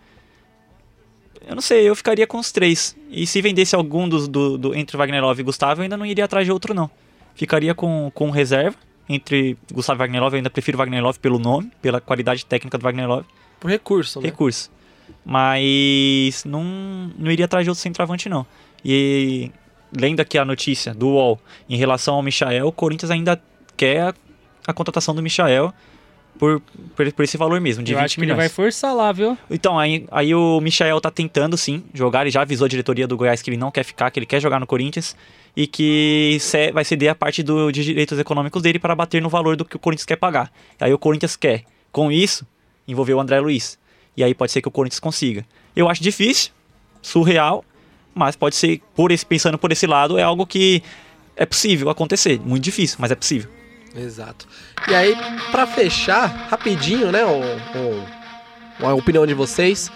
[1.47, 2.95] Eu não sei, eu ficaria com os três.
[3.09, 6.05] E se vendesse algum dos do, do, entre Wagner Love e Gustavo, eu ainda não
[6.05, 6.89] iria atrás de outro, não.
[7.33, 8.77] Ficaria com, com reserva.
[9.07, 12.77] Entre Gustavo e Wagner Love, eu ainda prefiro Wagner Love pelo nome, pela qualidade técnica
[12.77, 13.25] do Wagner Love.
[13.59, 14.27] Por recurso, né?
[14.27, 14.69] Recurso.
[15.25, 16.63] Mas não,
[17.17, 18.45] não iria atrás de outro centroavante, não.
[18.83, 19.51] E
[19.91, 23.41] lendo aqui a notícia do UOL em relação ao Michael, o Corinthians ainda
[23.79, 24.13] quer a,
[24.67, 25.73] a contratação do Michael
[26.37, 26.61] por,
[26.95, 28.37] por, por, esse valor mesmo, de Eu 20 acho que milhões.
[28.37, 29.37] ele vai forçar lá, viu?
[29.49, 33.15] Então, aí, aí o Michael tá tentando sim jogar, ele já avisou a diretoria do
[33.15, 35.15] Goiás que ele não quer ficar, que ele quer jogar no Corinthians
[35.55, 36.37] e que
[36.73, 39.75] vai ceder a parte do, de direitos econômicos dele para bater no valor do que
[39.75, 40.51] o Corinthians quer pagar.
[40.79, 42.45] Aí o Corinthians quer, com isso,
[42.87, 43.77] envolver o André Luiz.
[44.15, 45.45] E aí pode ser que o Corinthians consiga.
[45.75, 46.51] Eu acho difícil,
[47.01, 47.63] surreal,
[48.13, 50.83] mas pode ser, por esse, pensando por esse lado, é algo que
[51.35, 52.39] é possível acontecer.
[52.39, 53.58] Muito difícil, mas é possível.
[53.95, 54.47] Exato.
[54.87, 55.15] E aí,
[55.51, 59.91] para fechar, rapidinho, né, o, o, a opinião de vocês,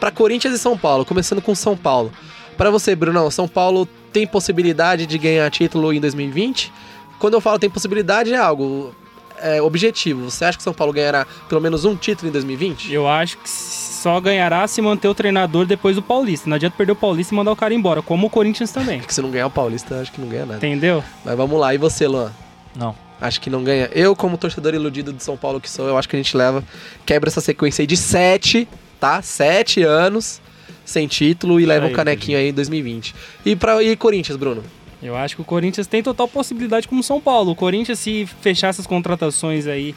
[0.00, 2.12] para Corinthians e São Paulo, começando com São Paulo.
[2.56, 6.72] Para você, Brunão, São Paulo tem possibilidade de ganhar título em 2020?
[7.18, 8.94] Quando eu falo tem possibilidade, é algo
[9.40, 10.30] é, objetivo.
[10.30, 12.92] Você acha que São Paulo ganhará pelo menos um título em 2020?
[12.92, 16.48] Eu acho que só ganhará se manter o treinador depois do Paulista.
[16.48, 19.00] Não adianta perder o Paulista e mandar o cara embora, como o Corinthians também.
[19.00, 20.58] Porque se não ganhar o Paulista, acho que não ganha nada.
[20.58, 21.02] Entendeu?
[21.24, 21.74] Mas vamos lá.
[21.74, 22.32] E você, Luan?
[22.76, 22.94] Não.
[23.24, 23.88] Acho que não ganha.
[23.94, 26.62] Eu, como torcedor iludido de São Paulo que sou, eu acho que a gente leva,
[27.06, 28.68] quebra essa sequência aí de sete,
[29.00, 29.22] tá?
[29.22, 30.42] Sete anos
[30.84, 33.14] sem título e leva aí, um canequinho aí em 2020.
[33.46, 34.62] E, pra, e Corinthians, Bruno?
[35.02, 37.52] Eu acho que o Corinthians tem total possibilidade como São Paulo.
[37.52, 39.94] O Corinthians, se fechar essas contratações aí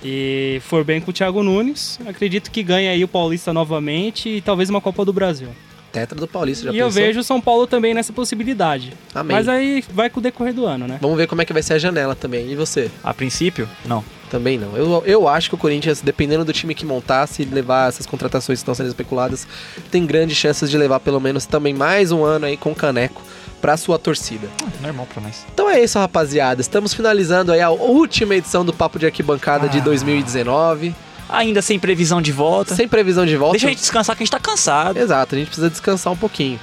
[0.00, 4.40] e for bem com o Thiago Nunes, acredito que ganha aí o Paulista novamente e
[4.40, 5.48] talvez uma Copa do Brasil.
[5.92, 6.86] Tetra do Paulista, já E pensou?
[6.86, 8.92] eu vejo o São Paulo também nessa possibilidade.
[9.14, 9.36] Amém.
[9.36, 10.98] Mas aí vai com o decorrer do ano, né?
[11.00, 12.50] Vamos ver como é que vai ser a janela também.
[12.50, 12.90] E você?
[13.02, 14.04] A princípio, não.
[14.30, 14.76] Também não.
[14.76, 18.60] Eu, eu acho que o Corinthians, dependendo do time que montar, se levar essas contratações
[18.60, 19.46] que estão sendo especuladas,
[19.90, 23.20] tem grandes chances de levar pelo menos também mais um ano aí com caneco
[23.60, 24.48] para sua torcida.
[24.62, 25.44] Ah, normal para nós.
[25.52, 26.60] Então é isso, rapaziada.
[26.60, 29.68] Estamos finalizando aí a última edição do Papo de Arquibancada ah.
[29.68, 30.94] de 2019
[31.32, 32.74] ainda sem previsão de volta.
[32.74, 33.52] Sem previsão de volta.
[33.52, 34.96] Deixa a gente descansar que a gente tá cansado.
[34.98, 36.58] Exato, a gente precisa descansar um pouquinho.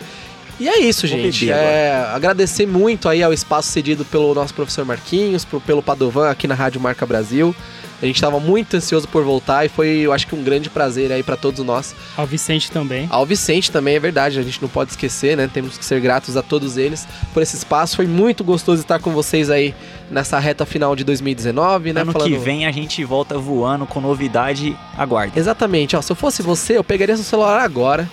[0.59, 1.51] E é isso, gente.
[1.51, 6.47] É, agradecer muito aí ao espaço cedido pelo nosso professor Marquinhos, pro- pelo Padovan aqui
[6.47, 7.55] na Rádio Marca Brasil.
[8.01, 11.11] A gente estava muito ansioso por voltar e foi, eu acho que um grande prazer
[11.11, 11.95] aí para todos nós.
[12.15, 13.07] Ao Vicente também.
[13.09, 15.49] Ao Vicente também, é verdade, a gente não pode esquecer, né?
[15.51, 17.95] Temos que ser gratos a todos eles por esse espaço.
[17.95, 19.73] Foi muito gostoso estar com vocês aí
[20.11, 22.01] nessa reta final de 2019, né?
[22.01, 24.77] ano que Falando- vem a gente volta voando com novidade.
[24.95, 25.37] Aguarde.
[25.37, 26.01] Exatamente, ó.
[26.01, 28.07] Se eu fosse você, eu pegaria seu celular agora.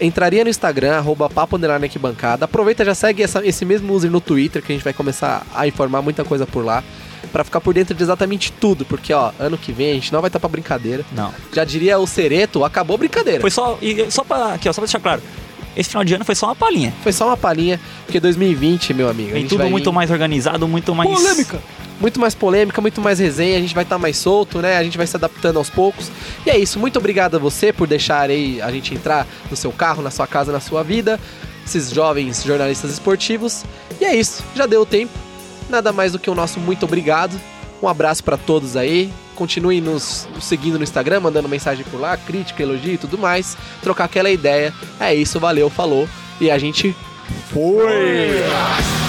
[0.00, 1.56] Entraria no Instagram, arroba papo.
[2.40, 5.66] Aproveita, já segue essa- esse mesmo user no Twitter, que a gente vai começar a
[5.68, 6.82] informar muita coisa por lá.
[7.32, 8.84] Pra ficar por dentro de exatamente tudo.
[8.84, 11.04] Porque, ó, ano que vem a gente não vai estar pra brincadeira.
[11.12, 11.32] Não.
[11.52, 13.40] Já diria o Cereto, acabou a brincadeira.
[13.40, 13.78] Foi só.
[13.82, 14.54] E só pra.
[14.54, 15.22] Aqui, ó, só pra deixar claro.
[15.76, 16.92] Esse final de ano foi só uma palhinha.
[17.04, 19.30] Foi só uma palhinha, porque 2020, meu amigo.
[19.36, 21.08] gente tudo muito mais organizado, muito mais.
[22.00, 24.76] muito mais polêmica, muito mais resenha, a gente vai estar mais solto, né?
[24.76, 26.10] A gente vai se adaptando aos poucos.
[26.44, 29.70] E é isso, muito obrigado a você por deixar aí a gente entrar no seu
[29.70, 31.20] carro, na sua casa, na sua vida,
[31.64, 33.64] esses jovens jornalistas esportivos.
[34.00, 35.12] E é isso, já deu o tempo.
[35.68, 37.38] Nada mais do que o nosso muito obrigado.
[37.82, 39.12] Um abraço pra todos aí.
[39.34, 43.56] Continuem nos nos seguindo no Instagram, mandando mensagem por lá, crítica, elogio e tudo mais.
[43.82, 44.74] Trocar aquela ideia.
[44.98, 46.08] É isso, valeu, falou.
[46.40, 46.94] E a gente
[47.52, 49.07] foi!